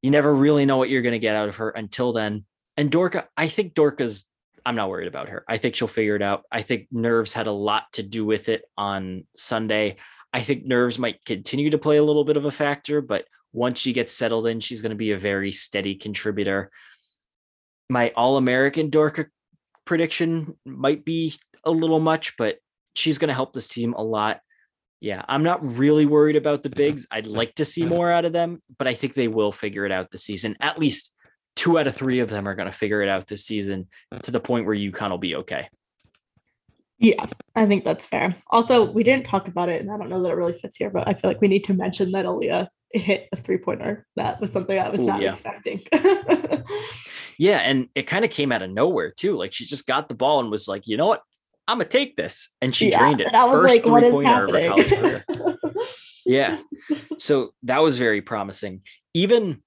[0.00, 2.44] You never really know what you're going to get out of her until then.
[2.76, 4.24] And Dorka, I think Dorka's
[4.64, 5.44] I'm not worried about her.
[5.48, 6.44] I think she'll figure it out.
[6.50, 9.96] I think nerves had a lot to do with it on Sunday.
[10.32, 13.78] I think nerves might continue to play a little bit of a factor, but once
[13.78, 16.70] she gets settled in, she's going to be a very steady contributor.
[17.88, 19.26] My All American Dorka
[19.84, 21.34] prediction might be
[21.64, 22.58] a little much, but
[22.94, 24.40] she's going to help this team a lot.
[25.00, 27.06] Yeah, I'm not really worried about the bigs.
[27.10, 29.92] I'd like to see more out of them, but I think they will figure it
[29.92, 30.56] out this season.
[30.60, 31.14] At least
[31.56, 33.88] two out of three of them are going to figure it out this season
[34.22, 35.68] to the point where UConn will be okay.
[37.00, 37.24] Yeah,
[37.56, 38.36] I think that's fair.
[38.48, 40.90] Also, we didn't talk about it, and I don't know that it really fits here,
[40.90, 44.06] but I feel like we need to mention that Aaliyah hit a three pointer.
[44.16, 45.32] That was something I was Ooh, not yeah.
[45.32, 45.80] expecting.
[47.38, 49.38] yeah, and it kind of came out of nowhere too.
[49.38, 51.22] Like she just got the ball and was like, you know what?
[51.66, 53.28] I'm gonna take this, and she yeah, drained it.
[53.28, 55.22] And I was First like, what is happening?
[56.26, 56.58] yeah,
[57.16, 58.82] so that was very promising.
[59.14, 59.62] Even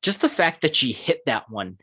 [0.00, 1.76] just the fact that she hit that one,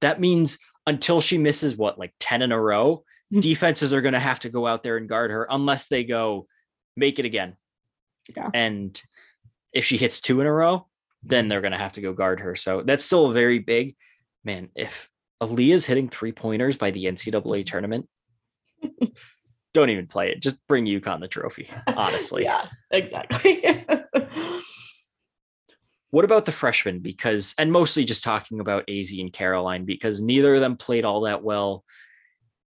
[0.00, 3.04] that means until she misses what, like 10 in a row,
[3.40, 6.46] defenses are going to have to go out there and guard her unless they go
[6.96, 7.56] make it again.
[8.36, 8.48] Yeah.
[8.52, 9.00] And
[9.72, 10.86] if she hits two in a row,
[11.22, 12.56] then they're going to have to go guard her.
[12.56, 13.96] So that's still a very big.
[14.44, 15.08] Man, if
[15.42, 18.08] Aaliyah's hitting three pointers by the NCAA tournament,
[19.74, 20.40] don't even play it.
[20.40, 22.42] Just bring UConn the trophy, honestly.
[22.44, 23.62] yeah, exactly.
[26.10, 27.00] What about the freshmen?
[27.00, 31.22] Because, and mostly just talking about Azzi and Caroline, because neither of them played all
[31.22, 31.84] that well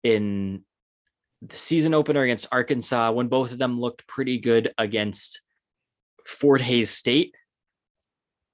[0.02, 0.62] in
[1.42, 5.42] the season opener against Arkansas when both of them looked pretty good against
[6.26, 7.34] Fort Hays State.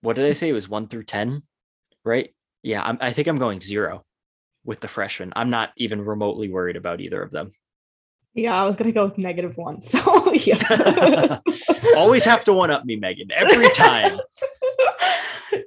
[0.00, 0.50] What did I say?
[0.50, 1.42] It was one through 10,
[2.04, 2.34] right?
[2.62, 4.04] Yeah, I'm, I think I'm going zero
[4.64, 5.32] with the freshmen.
[5.36, 7.52] I'm not even remotely worried about either of them.
[8.34, 9.80] Yeah, I was gonna go with negative one.
[9.80, 11.38] So yeah.
[11.96, 14.18] Always have to one up me, Megan, every time.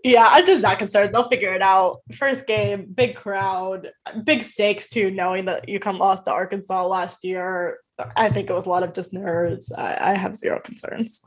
[0.03, 1.13] yeah, I'm just not concerned.
[1.13, 1.97] They'll figure it out.
[2.15, 3.91] First game, big crowd,
[4.23, 7.79] big stakes too, knowing that UConn lost to Arkansas last year.
[8.15, 9.71] I think it was a lot of just nerves.
[9.71, 11.21] I, I have zero concerns.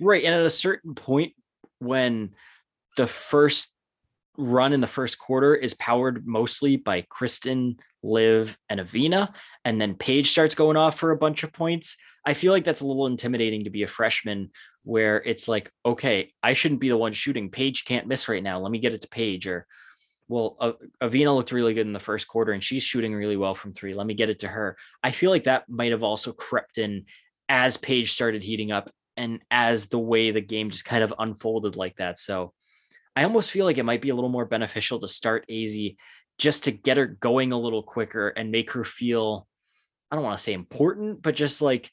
[0.00, 0.24] Right.
[0.24, 1.34] And at a certain point,
[1.78, 2.30] when
[2.96, 3.74] the first
[4.36, 9.32] run in the first quarter is powered mostly by Christyn, Liv, and Evina,
[9.64, 11.96] and then Paige starts going off for a bunch of points.
[12.26, 14.50] I feel like that's a little intimidating to be a freshman
[14.82, 17.50] where it's like, okay, I shouldn't be the one shooting.
[17.50, 18.60] Paige can't miss right now.
[18.60, 19.46] Let me get it to Paige.
[19.46, 19.66] Or,
[20.28, 20.72] well, uh,
[21.02, 23.94] Evina looked really good in the first quarter and she's shooting really well from three.
[23.94, 24.76] Let me get it to her.
[25.02, 27.04] I feel like that might have also crept in
[27.48, 31.76] as Paige started heating up and as the way the game just kind of unfolded
[31.76, 32.18] like that.
[32.18, 32.52] So
[33.14, 35.96] I almost feel like it might be a little more beneficial to start Azzi
[36.38, 39.46] just to get her going a little quicker and make her feel,
[40.10, 41.90] I don't want to say important, but just like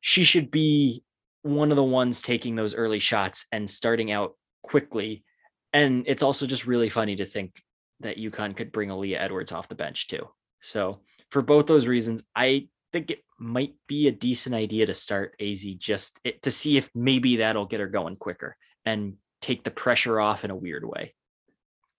[0.00, 1.02] she should be
[1.42, 5.24] one of the ones taking those early shots and starting out quickly.
[5.72, 7.62] And it's also just really funny to think
[8.00, 10.28] that UConn could bring Aaliyah Edwards off the bench too.
[10.60, 15.36] So for both those reasons, I think it might be a decent idea to start
[15.40, 20.20] Azzi just to see if maybe that'll get her going quicker and take the pressure
[20.20, 21.14] off in a weird way.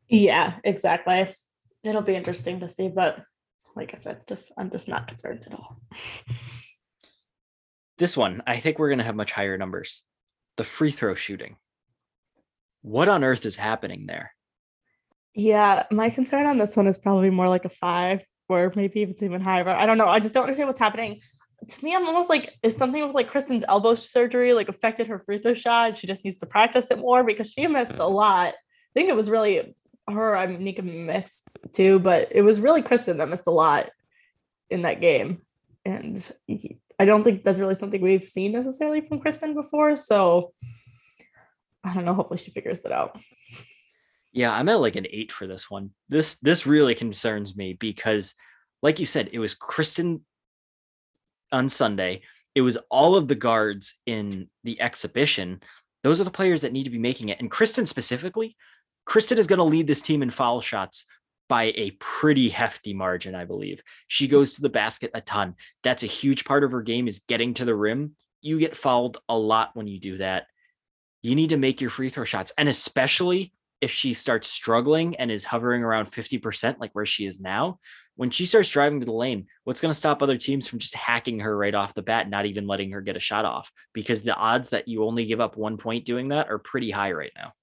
[0.09, 1.35] Yeah, exactly.
[1.83, 3.23] It'll be interesting to see, but
[3.75, 5.77] like I said, just I'm just not concerned at all.
[7.97, 10.03] This one, I think we're going to have much higher numbers.
[10.57, 11.57] The free throw shooting.
[12.81, 14.33] What on earth is happening there?
[15.33, 19.21] Yeah, my concern on this one is probably more like a five, or maybe it's
[19.23, 19.67] even higher.
[19.67, 20.07] I don't know.
[20.07, 21.21] I just don't understand what's happening.
[21.67, 25.19] To me, I'm almost like, is something with like Christyn's elbow surgery like affected her
[25.19, 25.95] free throw shot?
[25.95, 28.53] She just needs to practice it more because she missed a lot.
[28.53, 29.75] I think it was really
[30.07, 30.35] her.
[30.35, 33.89] I mean, Nika missed too, but it was really Christyn that missed a lot
[34.69, 35.41] in that game.
[35.88, 39.95] And he, I don't think that's really something we've seen necessarily from Christyn before.
[39.95, 40.51] So
[41.81, 42.13] I don't know.
[42.13, 43.17] Hopefully she figures it out.
[44.33, 45.91] Yeah, I'm at like an eight for this one.
[46.09, 48.35] This this really concerns me because,
[48.81, 50.19] like you said, it was Christyn
[51.53, 52.23] on Sunday.
[52.53, 55.61] It was all of the guards in the exhibition.
[56.03, 57.39] Those are the players that need to be making it.
[57.39, 58.57] And Christyn specifically,
[59.07, 61.05] Christyn is going to lead this team in foul shots
[61.47, 63.81] by a pretty hefty margin, I believe.
[64.07, 65.55] She goes to the basket a ton.
[65.83, 68.15] That's a huge part of her game is getting to the rim.
[68.41, 70.47] You get fouled a lot when you do that.
[71.21, 72.51] You need to make your free throw shots.
[72.57, 77.39] And especially if she starts struggling and is hovering around 50%, like where she is
[77.39, 77.79] now,
[78.15, 80.95] when she starts driving to the lane, what's going to stop other teams from just
[80.95, 83.71] hacking her right off the bat, not even letting her get a shot off?
[83.93, 87.11] Because the odds that you only give up one point doing that are pretty high
[87.11, 87.53] right now.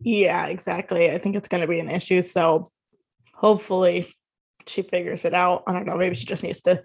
[0.00, 1.10] Yeah, exactly.
[1.10, 2.22] I think it's going to be an issue.
[2.22, 2.66] So
[3.40, 4.12] hopefully
[4.66, 5.62] she figures it out.
[5.66, 5.96] I don't know.
[5.96, 6.82] Maybe she just needs to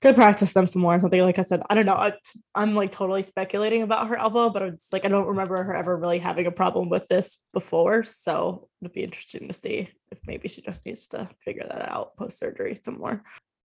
[0.00, 1.20] to practice them some more or something.
[1.20, 1.94] Like I said, I don't know.
[1.94, 2.12] I,
[2.56, 5.96] am like totally speculating about her elbow, but it's like I don't remember her ever
[5.96, 8.02] really having a problem with this before.
[8.02, 12.16] So it'd be interesting to see if maybe she just needs to figure that out
[12.16, 13.22] post surgery some more.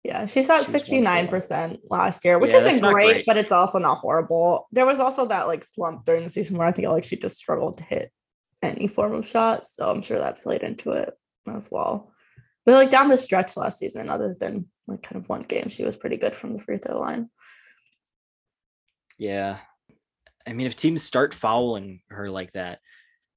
[0.04, 3.98] Yeah, she shot 69% last year, which yeah, isn't great, great, but it's also not
[3.98, 4.66] horrible.
[4.72, 7.36] There was also that like slump during the season where I think like she just
[7.36, 8.10] struggled to hit
[8.62, 9.64] any form of shot.
[9.66, 11.12] So I'm sure that played into it
[11.46, 12.11] as well.
[12.64, 15.84] But like down the stretch last season, other than like kind of one game, she
[15.84, 17.28] was pretty good from the free throw line.
[19.18, 19.58] Yeah.
[20.46, 22.80] I mean, if teams start fouling her like that,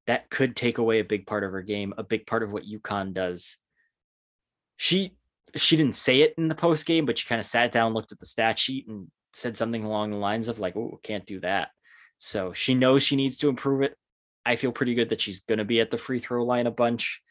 [0.07, 2.63] that could take away a big part of her game, a big part of what
[2.63, 3.57] UConn does.
[4.77, 5.15] She
[5.55, 8.11] she didn't say it in the post game, but she kind of sat down, looked
[8.11, 11.39] at the stat sheet, and said something along the lines of like, "Oh, can't do
[11.41, 11.69] that."
[12.17, 13.95] So she knows she needs to improve it.
[14.45, 16.71] I feel pretty good that she's going to be at the free throw line a
[16.71, 17.21] bunch.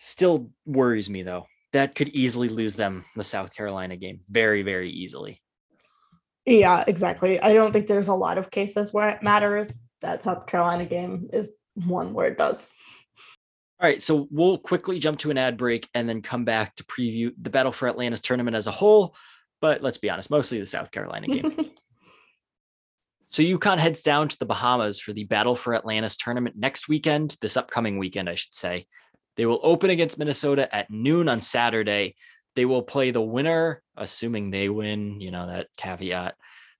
[0.00, 1.46] Still worries me though.
[1.72, 5.40] That could easily lose them the South Carolina game very, very easily.
[6.46, 7.38] Yeah, exactly.
[7.38, 9.82] I don't think there's a lot of cases where it matters.
[10.00, 12.66] That South Carolina game is one where it does.
[13.78, 16.84] All right, so we'll quickly jump to an ad break and then come back to
[16.84, 19.14] preview the Battle 4 Atlantis tournament as a whole.
[19.60, 21.54] But let's be honest, mostly the South Carolina game.
[23.28, 27.36] so UConn heads down to the Bahamas for the Battle 4 Atlantis tournament next weekend,
[27.42, 28.86] this upcoming weekend, I should say.
[29.40, 32.14] They will open against Minnesota at noon on Saturday.
[32.56, 36.34] They will play the winner, assuming they win, you know, that caveat,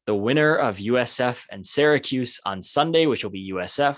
[0.05, 3.97] the winner of USF and Syracuse on Sunday, which will be USF.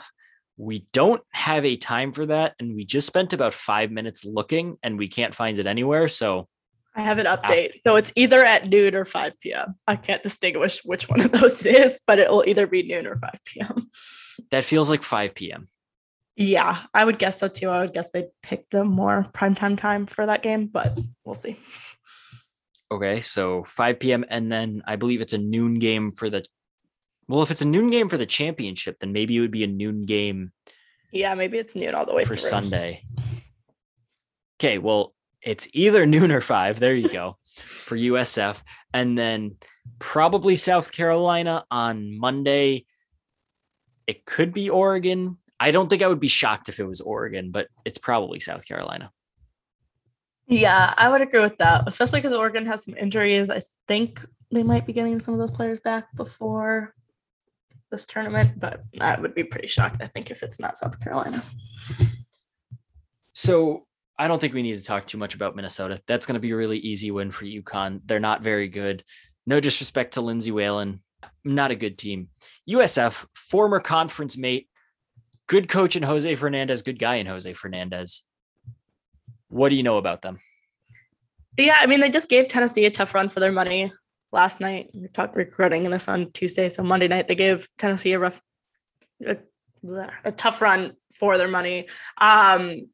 [0.57, 2.55] We don't have a time for that.
[2.61, 6.07] And we just spent about five minutes looking and we can't find it anywhere.
[6.07, 6.47] So
[6.95, 7.73] I have an update.
[7.85, 9.75] So it's either at noon or 5 p.m.
[9.89, 13.09] I can't distinguish which one of those it is, but it will either be noon
[13.09, 13.91] or 5 p.m.
[14.53, 15.67] That feels like 5 p.m.
[16.37, 17.69] Yeah, I would guess so too.
[17.69, 21.57] I would guess they'd pick the more primetime time for that game, but we'll see.
[22.91, 24.25] Okay, so 5 p.m.
[24.29, 26.45] and then I believe it's a noon game for the
[27.29, 29.69] well, if it's a noon game for the championship, then maybe it would be a
[29.69, 30.53] noon game.
[31.13, 32.49] Yeah, maybe it's noon all the way for through.
[32.49, 33.05] Sunday.
[34.61, 36.81] Okay, well, it's either noon or five.
[36.81, 37.39] There you go
[37.85, 38.59] for USF.
[38.95, 39.57] And then
[39.99, 42.87] probably South Carolina on Monday.
[44.07, 45.39] It could be Oregon.
[45.63, 48.67] I don't think I would be shocked if it was Oregon, but it's probably South
[48.67, 49.13] Carolina.
[50.49, 53.49] Yeah, I would agree with that, especially because Oregon has some injuries.
[53.49, 56.95] I think they might be getting some of those players back before
[57.93, 61.45] this tournament, but I would be pretty shocked, I think, if it's not South Carolina.
[63.33, 63.87] So
[64.19, 66.01] I don't think we need to talk too much about Minnesota.
[66.09, 68.01] That's going to be a really easy win for UConn.
[68.05, 69.05] They're not very good.
[69.47, 71.03] No disrespect to Lindsay Whalen,
[71.45, 72.31] not a good team.
[72.69, 74.69] USF, former conference mate,
[75.47, 78.25] good coach in Jose Fernandez, good guy in Jose Fernandez.
[79.49, 80.41] What do you know about them?
[81.59, 83.93] Yeah, I mean, they just gave Tennessee a tough run for their money
[84.33, 84.89] last night.
[84.95, 88.41] We're talking recording this on Tuesday, so Monday night they gave Tennessee a rough,
[89.27, 89.37] a,
[90.25, 91.89] a tough run for their money.
[92.19, 92.89] Um,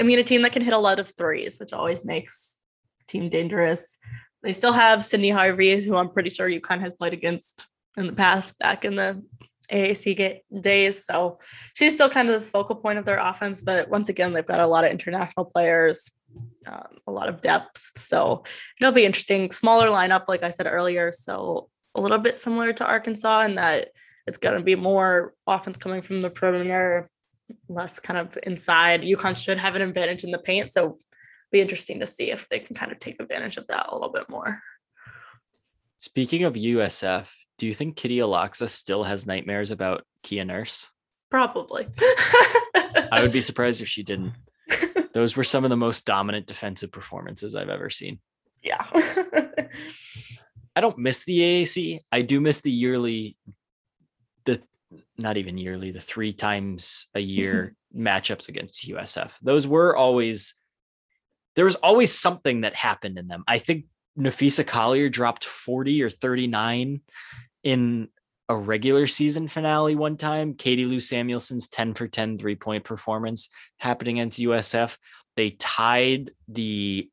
[0.00, 2.58] I mean, a team that can hit a lot of threes, which always makes
[3.06, 3.98] team dangerous.
[4.42, 8.12] They still have Sydni Harvey, who I'm pretty sure UConn has played against in the
[8.12, 9.22] past, back in the
[9.72, 11.04] AAC days.
[11.04, 11.38] So
[11.74, 13.62] she's still kind of the focal point of their offense.
[13.62, 16.10] But once again, they've got a lot of international players,
[16.66, 17.92] um, a lot of depth.
[17.96, 18.44] So
[18.80, 19.50] it'll be interesting.
[19.50, 21.12] Smaller lineup, like I said earlier.
[21.12, 23.88] So a little bit similar to Arkansas in that
[24.26, 27.08] it's going to be more offense coming from the perimeter.
[27.68, 29.02] less kind of inside.
[29.02, 30.98] UConn should have an advantage in the paint, so
[31.50, 34.10] be interesting to see if they can kind of take advantage of that a little
[34.10, 34.60] bit more.
[35.98, 37.26] Speaking of USF,
[37.62, 40.90] do you think Kitija Laksa still has nightmares about Kia Nurse?
[41.30, 41.86] Probably.
[43.12, 44.32] I would be surprised if she didn't.
[45.14, 48.18] Those were some of the most dominant defensive performances I've ever seen.
[48.64, 48.84] Yeah.
[50.74, 52.00] I don't miss the AAC.
[52.10, 53.36] I do miss the yearly,
[54.44, 54.60] the
[55.16, 59.30] not even yearly, the three times a year matchups against USF.
[59.40, 60.56] Those were always
[61.54, 63.44] there was always something that happened in them.
[63.46, 63.84] I think
[64.18, 67.02] Napheesa Collier dropped 40 or 39
[67.62, 68.08] in
[68.48, 70.54] a regular season finale one time.
[70.54, 73.48] Katie Lou Samuelson's 10 for 10 three point performance
[73.78, 74.96] happening against USF.
[75.36, 77.08] They tied the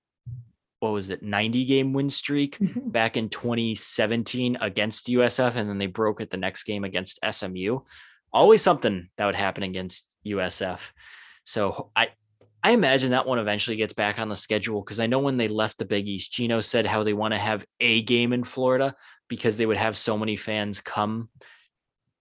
[0.80, 2.89] what was it 90 game win streak Mm-hmm.
[2.89, 7.80] back in 2017 against USF and then they broke it the next game against SMU.
[8.32, 10.80] Always something that would happen against USF.
[11.43, 12.10] So I
[12.64, 15.47] I imagine that one eventually gets back on the schedule because I know when they
[15.47, 18.95] left the Big East, Geno said how they want to have a game in Florida
[19.30, 21.30] because they would have so many fans come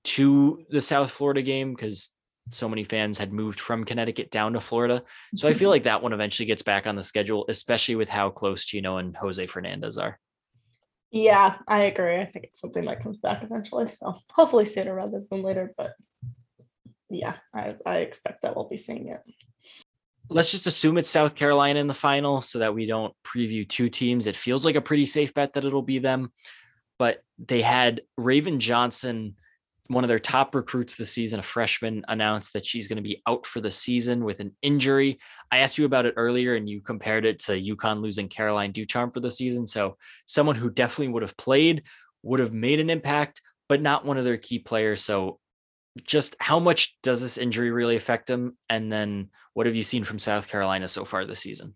[0.04, 2.12] to the South Florida game because
[2.50, 5.02] so many fans had moved from Connecticut down to Florida.
[5.34, 8.30] So I feel like that one eventually gets back on the schedule, especially with how
[8.30, 10.18] close Geno and Jose Fernandez are.
[11.10, 12.16] Yeah, I agree.
[12.16, 13.88] I think it's something that comes back eventually.
[13.88, 15.72] So hopefully sooner rather than later.
[15.76, 15.94] But
[17.10, 19.20] yeah, I, I expect that we'll be seeing it.
[20.30, 23.88] Let's just assume it's South Carolina in the final so that we don't preview two
[23.88, 24.26] teams.
[24.26, 26.32] It feels like a pretty safe bet that it'll be them.
[26.98, 29.36] But they had Raven Johnson,
[29.86, 33.22] one of their top recruits this season, a freshman, announced that she's going to be
[33.26, 35.18] out for the season with an injury.
[35.50, 39.12] I asked you about it earlier and you compared it to UConn losing Caroline Ducharme
[39.12, 39.66] for the season.
[39.66, 41.84] So someone who definitely would have played,
[42.22, 45.02] would have made an impact, but not one of their key players.
[45.02, 45.38] So
[46.04, 48.56] just how much does this injury really affect them?
[48.68, 51.74] And then what have you seen from South Carolina so far this season?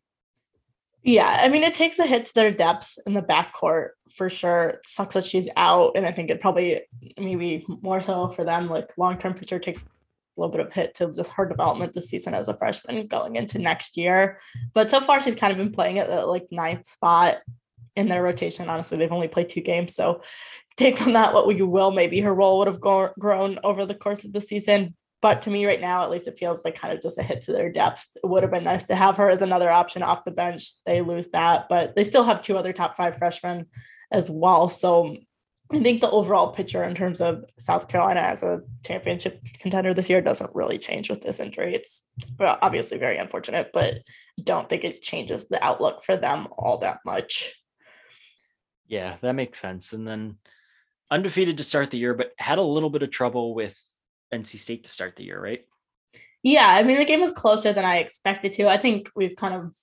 [1.04, 4.68] Yeah, I mean, it takes a hit to their depth in the backcourt for sure.
[4.70, 6.82] It sucks that she's out, and I think it probably
[7.18, 8.68] maybe more so for them.
[8.68, 12.08] Like long term picture takes a little bit of hit to just her development this
[12.08, 14.38] season as a freshman going into next year.
[14.74, 17.38] But so far, she's kind of been playing at the like ninth spot
[17.96, 18.70] in their rotation.
[18.70, 20.22] Honestly, they've only played two games, so
[20.76, 21.90] take from that what you will.
[21.90, 25.50] Maybe her role would have go- grown over the course of the season, but to
[25.50, 27.70] me right now, at least it feels like kind of just a hit to their
[27.70, 28.06] depth.
[28.16, 30.72] It would have been nice to have her as another option off the bench.
[30.84, 33.66] They lose that, but they still have two other top five freshmen
[34.10, 34.68] as well.
[34.68, 35.16] So
[35.72, 40.10] I think the overall picture in terms of South Carolina as a championship contender this
[40.10, 41.74] year doesn't really change with this injury.
[41.74, 42.06] It's
[42.40, 43.98] obviously very unfortunate, but
[44.42, 47.54] don't think it changes the outlook for them all that much.
[48.86, 49.94] Yeah, that makes sense.
[49.94, 50.36] And then
[51.12, 53.78] undefeated to start the year, but had a little bit of trouble with
[54.32, 55.60] NC State to start the year, right?
[56.42, 58.68] Yeah, I mean the game was closer than I expected to.
[58.68, 59.76] I think we've kind of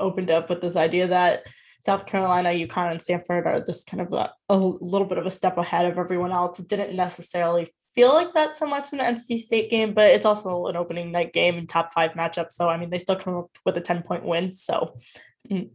[0.00, 1.46] opened up with this idea that
[1.84, 5.30] South Carolina, UConn, and Stanford are just kind of a, a little bit of a
[5.30, 6.60] step ahead of everyone else.
[6.60, 10.24] It didn't necessarily feel like that so much in the NC State game, but it's
[10.24, 12.52] also an opening night game and top five matchup.
[12.52, 14.52] So I mean they still come up with a 10 point win.
[14.52, 14.98] So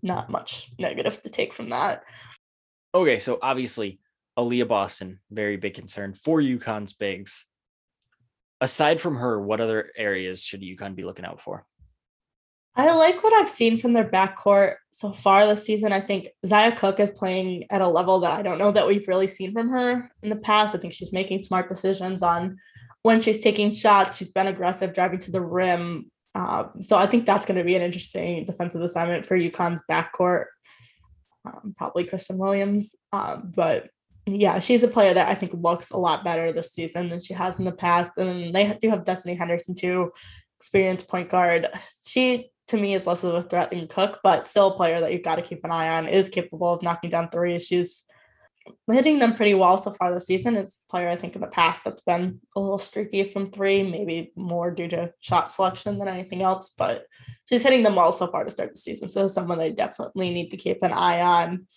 [0.01, 2.03] not much negative to take from that.
[2.95, 3.99] Okay, so obviously
[4.37, 7.45] Aaliyah Boston, very big concern for UConn's bigs.
[8.61, 11.65] Aside from her, what other areas should UConn be looking out for?
[12.75, 15.93] I like what I've seen from their backcourt so far this season.
[15.93, 19.07] I think Zia Cooke is playing at a level that I don't know that we've
[19.07, 20.73] really seen from her in the past.
[20.73, 22.57] I think she's making smart decisions on
[23.03, 24.17] when she's taking shots.
[24.17, 26.09] She's been aggressive, driving to the rim.
[26.33, 30.45] Uh, so I think that's going to be an interesting defensive assignment for UConn's backcourt.
[31.45, 33.89] Um, probably Christyn Williams, um, but
[34.25, 37.33] yeah, she's a player that I think looks a lot better this season than she
[37.33, 38.11] has in the past.
[38.17, 40.13] And they do have Destiny Henderson too,
[40.59, 41.67] experienced point guard.
[42.05, 45.11] She to me is less of a threat than Cooke, but still a player that
[45.11, 46.07] you've got to keep an eye on.
[46.07, 47.67] Is capable of knocking down threes.
[47.67, 48.05] She's
[48.89, 50.55] hitting them pretty well so far this season.
[50.55, 53.83] It's a player I think in the past that's been a little streaky from three,
[53.83, 56.69] maybe more due to shot selection than anything else.
[56.69, 57.05] But
[57.49, 59.09] she's hitting them well so far to start the season.
[59.09, 61.67] So someone they definitely need to keep an eye on.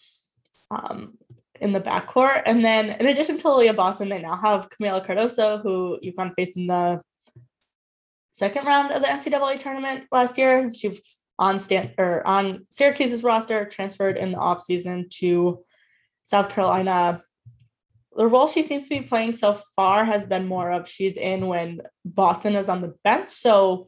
[0.71, 1.19] Um,
[1.61, 2.43] in the backcourt.
[2.47, 6.57] And then in addition to Aaliyah Boston, they now have Kamilla Cardoso, who UConn faced
[6.57, 7.01] in the
[8.31, 10.73] second round of the NCAA tournament last year.
[10.73, 10.99] She
[11.39, 15.65] on stand or on Syracuse's roster, transferred in the offseason to
[16.23, 17.21] South Carolina.
[18.15, 21.47] The role she seems to be playing so far has been more of she's in
[21.47, 23.29] when Boston is on the bench.
[23.29, 23.87] So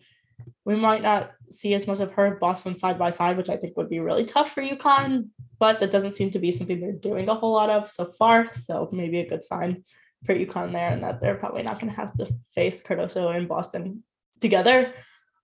[0.65, 3.77] we might not see as much of her Boston side by side, which I think
[3.77, 7.29] would be really tough for UConn, but that doesn't seem to be something they're doing
[7.29, 8.53] a whole lot of so far.
[8.53, 9.83] So maybe a good sign
[10.25, 13.47] for UConn there, and that they're probably not going to have to face Cardoso in
[13.47, 14.03] Boston
[14.41, 14.93] together.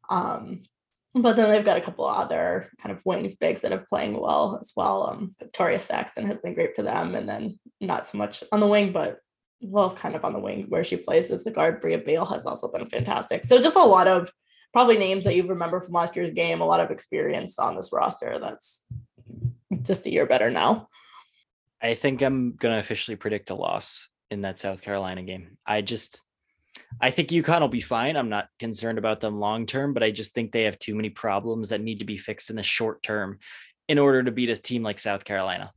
[0.08, 0.60] Um,
[1.14, 4.58] but then they've got a couple other kind of wings bigs that are playing well
[4.60, 5.08] as well.
[5.08, 8.66] Um, Victoria Saxton has been great for them, and then not so much on the
[8.66, 9.18] wing, but
[9.62, 11.80] well, kind of on the wing where she plays as the guard.
[11.80, 13.44] Brea Beal has also been fantastic.
[13.44, 14.30] So just a lot of
[14.72, 17.90] probably names that you remember from last year's game, a lot of experience on this
[17.92, 18.38] roster.
[18.40, 18.82] That's
[19.82, 20.88] just a year better now.
[21.82, 25.58] I think I'm gonna officially predict a loss in that South Carolina game.
[25.66, 26.22] I just
[27.00, 28.16] I think UConn will be fine.
[28.16, 31.10] I'm not concerned about them long term, but I just think they have too many
[31.10, 33.38] problems that need to be fixed in the short term
[33.88, 35.72] in order to beat a team like South Carolina.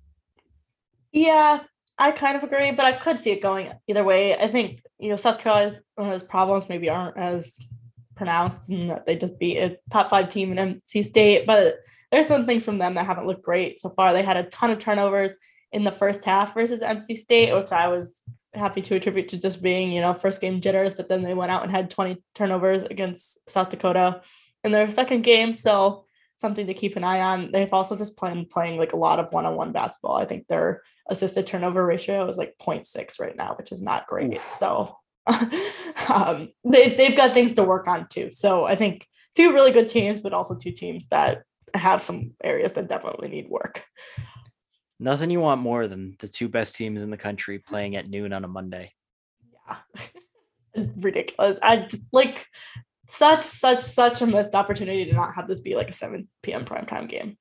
[1.11, 1.59] Yeah,
[1.97, 4.35] I kind of agree, but I could see it going either way.
[4.35, 7.57] I think you know South Carolina's problems maybe aren't as
[8.15, 11.79] pronounced and that they just beat a top five team in NC State, but
[12.11, 14.13] there's some things from them that haven't looked great so far.
[14.13, 15.31] They had a ton of turnovers
[15.71, 19.61] in the first half versus NC State, which I was happy to attribute to just
[19.61, 22.83] being, you know, first game jitters, but then they went out and had 20 turnovers
[22.83, 24.21] against South Dakota
[24.63, 25.53] in their second game.
[25.53, 26.05] So
[26.37, 27.51] something to keep an eye on.
[27.51, 30.17] They've also just playing playing like a lot of one-on-one basketball.
[30.17, 34.35] I think their assisted turnover ratio is like 0.6 right now, which is not great.
[34.35, 34.47] Oof.
[34.47, 34.97] So
[36.13, 38.31] um, they, they've got things to work on too.
[38.31, 39.05] So I think
[39.35, 41.43] two really good teams, but also two teams that
[41.73, 43.83] have some areas that definitely need work.
[44.99, 48.33] Nothing you want more than the two best teams in the country playing at noon
[48.33, 48.93] on a Monday.
[49.53, 50.83] Yeah.
[50.97, 51.59] Ridiculous.
[51.61, 52.47] I like
[53.07, 56.65] such, such, such a missed opportunity to not have this be like a 7 p.m.
[56.65, 57.37] primetime game.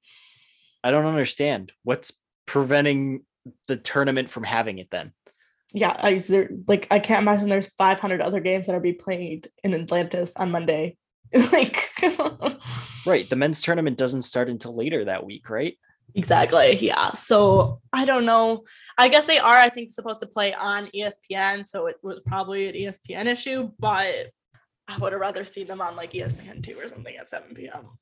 [0.85, 1.73] I don't understand.
[1.83, 2.13] What's
[2.47, 3.25] preventing
[3.67, 5.13] the tournament from having it then?
[5.73, 9.49] Yeah, I there, like I can't imagine there's 500 other games that are being played
[9.65, 10.97] in Atlantis on Monday.
[11.53, 11.77] like
[13.07, 15.77] right, the men's tournament doesn't start until later that week, right?
[16.15, 16.77] Exactly.
[16.77, 17.13] Yeah.
[17.13, 18.65] So I don't know.
[18.97, 21.67] I guess they are, I think, supposed to play on ESPN.
[21.69, 24.31] So it was probably an ESPN issue, but
[24.89, 27.99] I would have rather seen them on like ESPN two or something at 7 p.m.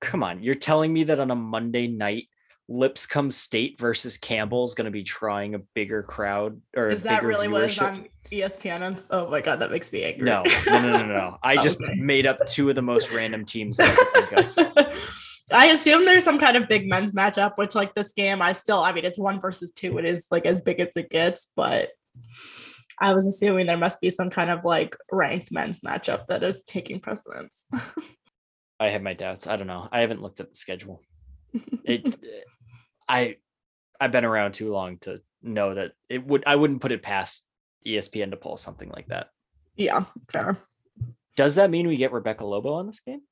[0.00, 0.42] Come on.
[0.42, 2.28] You're telling me that on a Monday night,
[2.68, 7.22] Lipscomb State versus Campbell is going to be trying a bigger crowd or is that
[7.22, 9.00] really what is on ESPN?
[9.10, 10.24] Oh my god, that makes me angry.
[10.24, 11.38] No, no, no, no, no.
[11.42, 11.94] I just okay.
[11.94, 15.34] made up two of the most random teams that I could think of.
[15.52, 18.78] I assume there's some kind of big men's matchup, which like this game, I still,
[18.78, 19.98] I mean, it's one versus two.
[19.98, 21.90] It is like as big as it gets, but
[22.98, 26.62] I was assuming there must be some kind of like ranked men's matchup that is
[26.62, 27.66] taking precedence.
[28.80, 29.46] I have my doubts.
[29.46, 29.88] I don't know.
[29.92, 31.02] I haven't looked at the schedule.
[31.84, 32.16] It,
[33.08, 33.36] I,
[34.00, 36.44] I've been around too long to know that it would.
[36.46, 37.46] I wouldn't put it past
[37.86, 39.28] ESPN to pull something like that.
[39.76, 40.56] Yeah, fair.
[41.36, 43.22] Does that mean we get Rebecca Lobo on this game?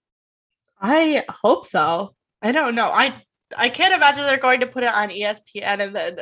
[0.80, 2.14] I hope so.
[2.42, 2.90] I don't know.
[2.92, 3.22] I
[3.56, 6.18] I can't imagine they're going to put it on ESPN and then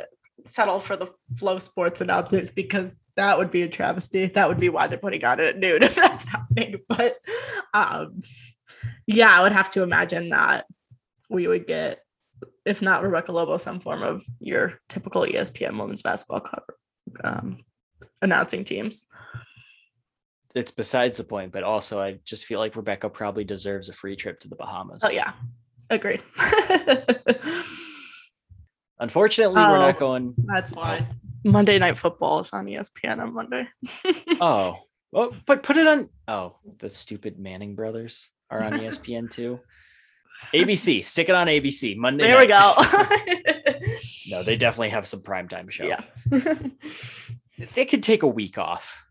[0.46, 4.26] settle for the FloSports announcers because that would be a travesty.
[4.26, 6.76] That would be why they're putting on it at noon if that's happening.
[6.88, 7.18] But
[7.72, 8.20] um
[9.07, 10.66] yeah, I would have to imagine that
[11.28, 12.01] we would get,
[12.70, 16.76] if not Rebecca Lobo, some form of your typical ESPN women's basketball cover
[17.24, 17.58] um,
[18.22, 19.06] announcing teams
[20.54, 24.16] it's besides the point, but also I just feel like Rebecca probably deserves a free
[24.16, 25.02] trip to the Bahamas.
[25.04, 25.32] Oh yeah,
[25.88, 26.22] agreed.
[28.98, 30.34] Unfortunately, oh, we're not oh, going.
[30.38, 31.06] That's why
[31.44, 33.68] Monday Night Football is on ESPN on Monday.
[34.40, 34.76] oh,
[35.12, 36.08] well, but put it on.
[36.26, 39.60] Oh, the stupid Manning brothers are on ESPN too.
[40.52, 42.26] ABC, stick it on ABC Monday.
[42.26, 42.40] There night.
[42.40, 43.86] we go.
[44.30, 45.84] no, they definitely have some primetime show.
[45.84, 46.02] Yeah,
[47.74, 49.04] they could take a week off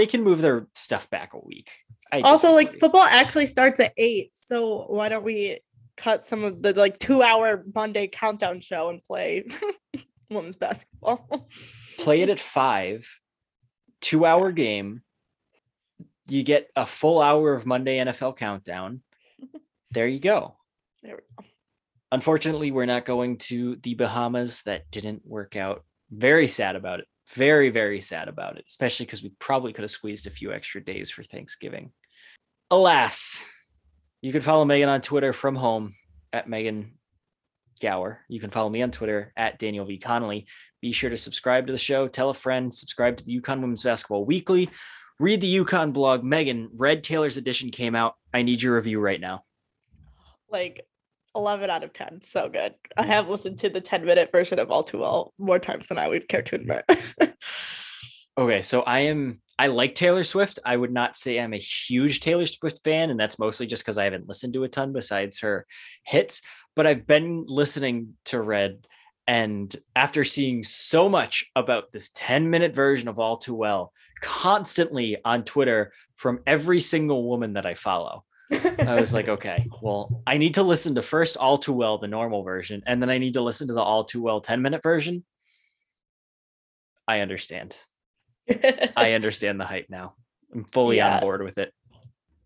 [0.00, 1.70] they can move their stuff back a week.
[2.10, 5.60] I also, like football actually starts at eight, so why don't we
[5.96, 9.44] cut some of the like two hour Monday countdown show and play
[10.30, 11.48] women's basketball?
[11.98, 13.06] play it at five,
[14.00, 15.02] two hour game.
[16.28, 19.02] You get a full hour of Monday NFL countdown.
[19.92, 20.56] There you go.
[21.02, 21.48] There we go.
[22.12, 24.62] Unfortunately, we're not going to the Bahamas.
[24.62, 25.84] That didn't work out.
[26.10, 27.06] Very sad about it.
[27.34, 30.82] Very very sad about it especially because we probably could have squeezed a few extra
[30.82, 31.92] days for thanksgiving.
[32.70, 33.40] Alas
[34.20, 35.94] you can follow megan on twitter from home
[36.32, 36.98] at megan
[37.80, 38.20] gower.
[38.28, 39.96] You can follow me on twitter at daniel v.
[39.98, 40.46] Connolly.
[40.80, 42.08] Be sure to subscribe to the show.
[42.08, 42.74] Tell a friend.
[42.74, 44.68] Subscribe to the UConn women's basketball weekly.
[45.20, 46.24] Read the UConn blog.
[46.24, 48.16] Megan red taylor's edition came out.
[48.34, 49.44] I need your review right now
[50.50, 50.86] like
[51.34, 52.22] 11 out of 10.
[52.22, 52.74] So good.
[52.96, 55.98] I have listened to the 10 minute version of All Too Well more times than
[55.98, 56.84] I would care to admit.
[58.38, 58.62] okay.
[58.62, 60.58] So I am, I like Taylor Swift.
[60.64, 63.10] I would not say I'm a huge Taylor Swift fan.
[63.10, 65.66] And that's mostly just because I haven't listened to a ton besides her
[66.04, 66.42] hits.
[66.74, 68.86] But I've been listening to Red
[69.26, 75.16] And after seeing so much about this 10 minute version of All Too Well constantly
[75.24, 80.36] on Twitter from every single woman that I follow, I was like, okay, well, I
[80.38, 83.34] need to listen to first All Too Well, the normal version, and then I need
[83.34, 85.24] to listen to the All Too Well 10 minute version.
[87.06, 87.76] I understand.
[88.96, 90.14] I understand the hype now.
[90.52, 91.16] I'm fully Yeah.
[91.16, 91.72] on board with it.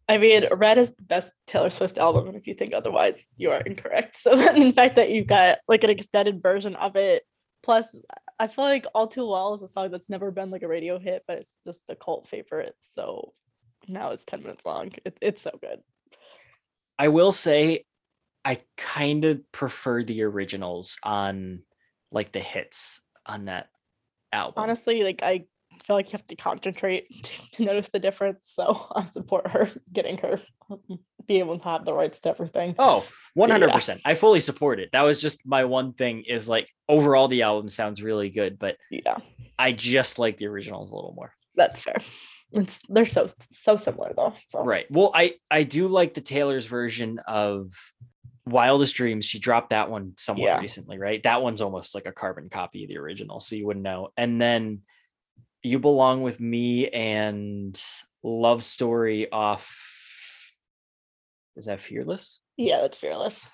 [0.06, 3.50] I mean, Red is the best Taylor Swift album, and if you think otherwise, you
[3.52, 4.16] are incorrect.
[4.16, 7.22] So then, in fact, that you've got like an extended version of it,
[7.62, 7.98] plus,
[8.38, 10.98] I feel like All Too Well is a song that's never been like a radio
[10.98, 12.74] hit, but it's just a cult favorite.
[12.80, 13.32] So
[13.88, 14.92] now it's ten minutes long.
[15.06, 15.78] It, it's so good.
[16.98, 17.84] I will say
[18.44, 21.62] I kind of prefer the originals on
[22.12, 23.68] like the hits on that
[24.32, 24.62] album.
[24.62, 25.46] Honestly, like I
[25.84, 27.06] feel like you have to concentrate
[27.52, 28.44] to notice the difference.
[28.46, 30.38] So I support her getting her
[31.26, 32.74] be able to have the rights to everything.
[32.78, 34.00] Oh, 100%.
[34.04, 34.90] I fully support it.
[34.92, 38.76] That was just my one thing is like overall the album sounds really good, but
[38.90, 39.16] Yeah,
[39.58, 41.32] I just like the originals a little more.
[41.56, 41.96] that's fair.
[42.54, 44.34] It's they're so so similar though.
[44.48, 44.86] So Right.
[44.90, 47.72] Well, I I do like the Taylor's version of
[48.46, 49.24] Wildest Dreams.
[49.24, 50.60] She dropped that one somewhat Yeah.
[50.60, 51.22] recently, right?
[51.22, 54.10] That one's almost like a carbon copy of the original, so you wouldn't know.
[54.16, 54.82] And then
[55.62, 57.80] You Belong with Me and
[58.22, 59.74] Love Story off
[61.56, 62.40] is that Fearless?
[62.56, 63.44] yeah, that's fearless.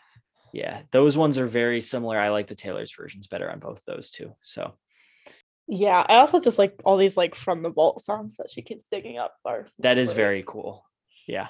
[0.53, 2.19] Yeah, those ones are very similar.
[2.19, 4.35] I like the Taylor's versions better on both those two.
[4.43, 4.75] So
[5.73, 8.85] Yeah, I also just like all these like from the vault songs that she keeps
[8.91, 9.37] digging up.
[9.45, 10.85] Are that is very cool.
[11.29, 11.49] Yeah.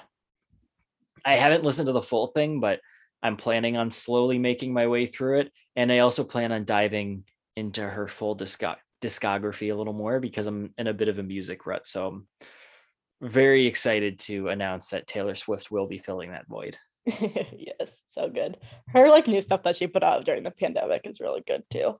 [1.25, 2.81] I haven't listened to the full thing, but
[3.23, 5.51] I'm planning on slowly making my way through it.
[5.75, 7.23] And I also plan on diving
[7.55, 11.23] into her full disco- discography a little more because I'm in a bit of a
[11.23, 11.87] music rut.
[11.87, 12.27] So I'm
[13.21, 16.77] very excited to announce that Taylor Swift will be filling that void.
[17.05, 18.57] yes, so good.
[18.89, 21.95] Her like new stuff that she put out during the pandemic is really good too.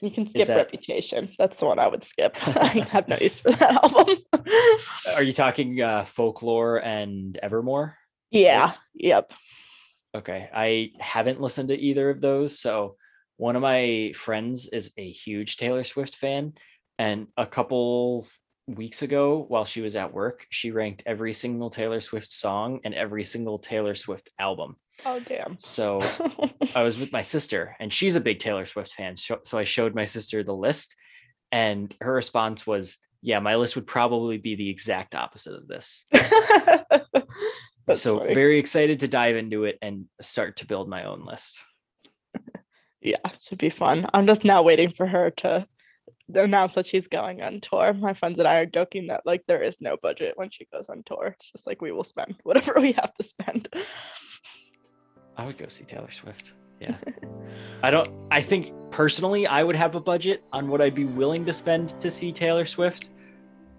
[0.00, 1.30] You can skip that- Reputation.
[1.38, 2.36] That's the one I would skip.
[2.56, 4.16] I have no use for that album.
[5.14, 7.96] Are you talking uh, folklore and Evermore?
[8.30, 8.72] yeah.
[8.94, 9.32] Yep.
[10.14, 10.48] Okay.
[10.54, 12.58] I haven't listened to either of those.
[12.58, 12.96] So
[13.36, 16.54] one of my friends is a huge Taylor Swift fan.
[16.98, 18.26] And a couple
[18.74, 22.94] weeks ago, while she was at work, she ranked every single Taylor Swift song and
[22.94, 24.76] every single Taylor Swift album.
[25.06, 25.58] oh damn.
[25.58, 26.00] So
[26.74, 29.16] I was with my sister, and she's a big Taylor Swift fan.
[29.16, 30.96] So I showed my sister the list,
[31.52, 36.04] and her response was, Yeah, my list would probably be the exact opposite of this.
[37.94, 38.34] So funny.
[38.34, 41.58] very excited to dive into it and start to build my own list.
[43.00, 44.06] yeah, should be fun.
[44.12, 45.66] I'm just now waiting for her to
[46.36, 47.92] announce that she's going on tour.
[47.92, 50.88] My friends and I are joking that like there is no budget when she goes
[50.88, 51.34] on tour.
[51.36, 53.68] It's just like we will spend whatever we have to spend.
[55.36, 56.52] I would go see Taylor Swift.
[56.80, 56.96] Yeah.
[57.82, 61.44] I don't I think personally I would have a budget on what I'd be willing
[61.46, 63.10] to spend to see Taylor Swift.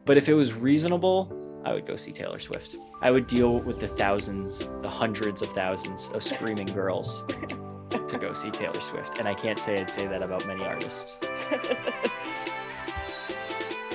[0.05, 2.75] But if it was reasonable, I would go see Taylor Swift.
[3.01, 7.23] I would deal with the thousands, the hundreds of thousands of screaming girls
[7.89, 9.19] to go see Taylor Swift.
[9.19, 11.19] And I can't say I'd say that about many artists.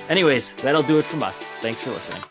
[0.09, 1.51] Anyways, that'll do it from us.
[1.61, 2.23] Thanks for listening.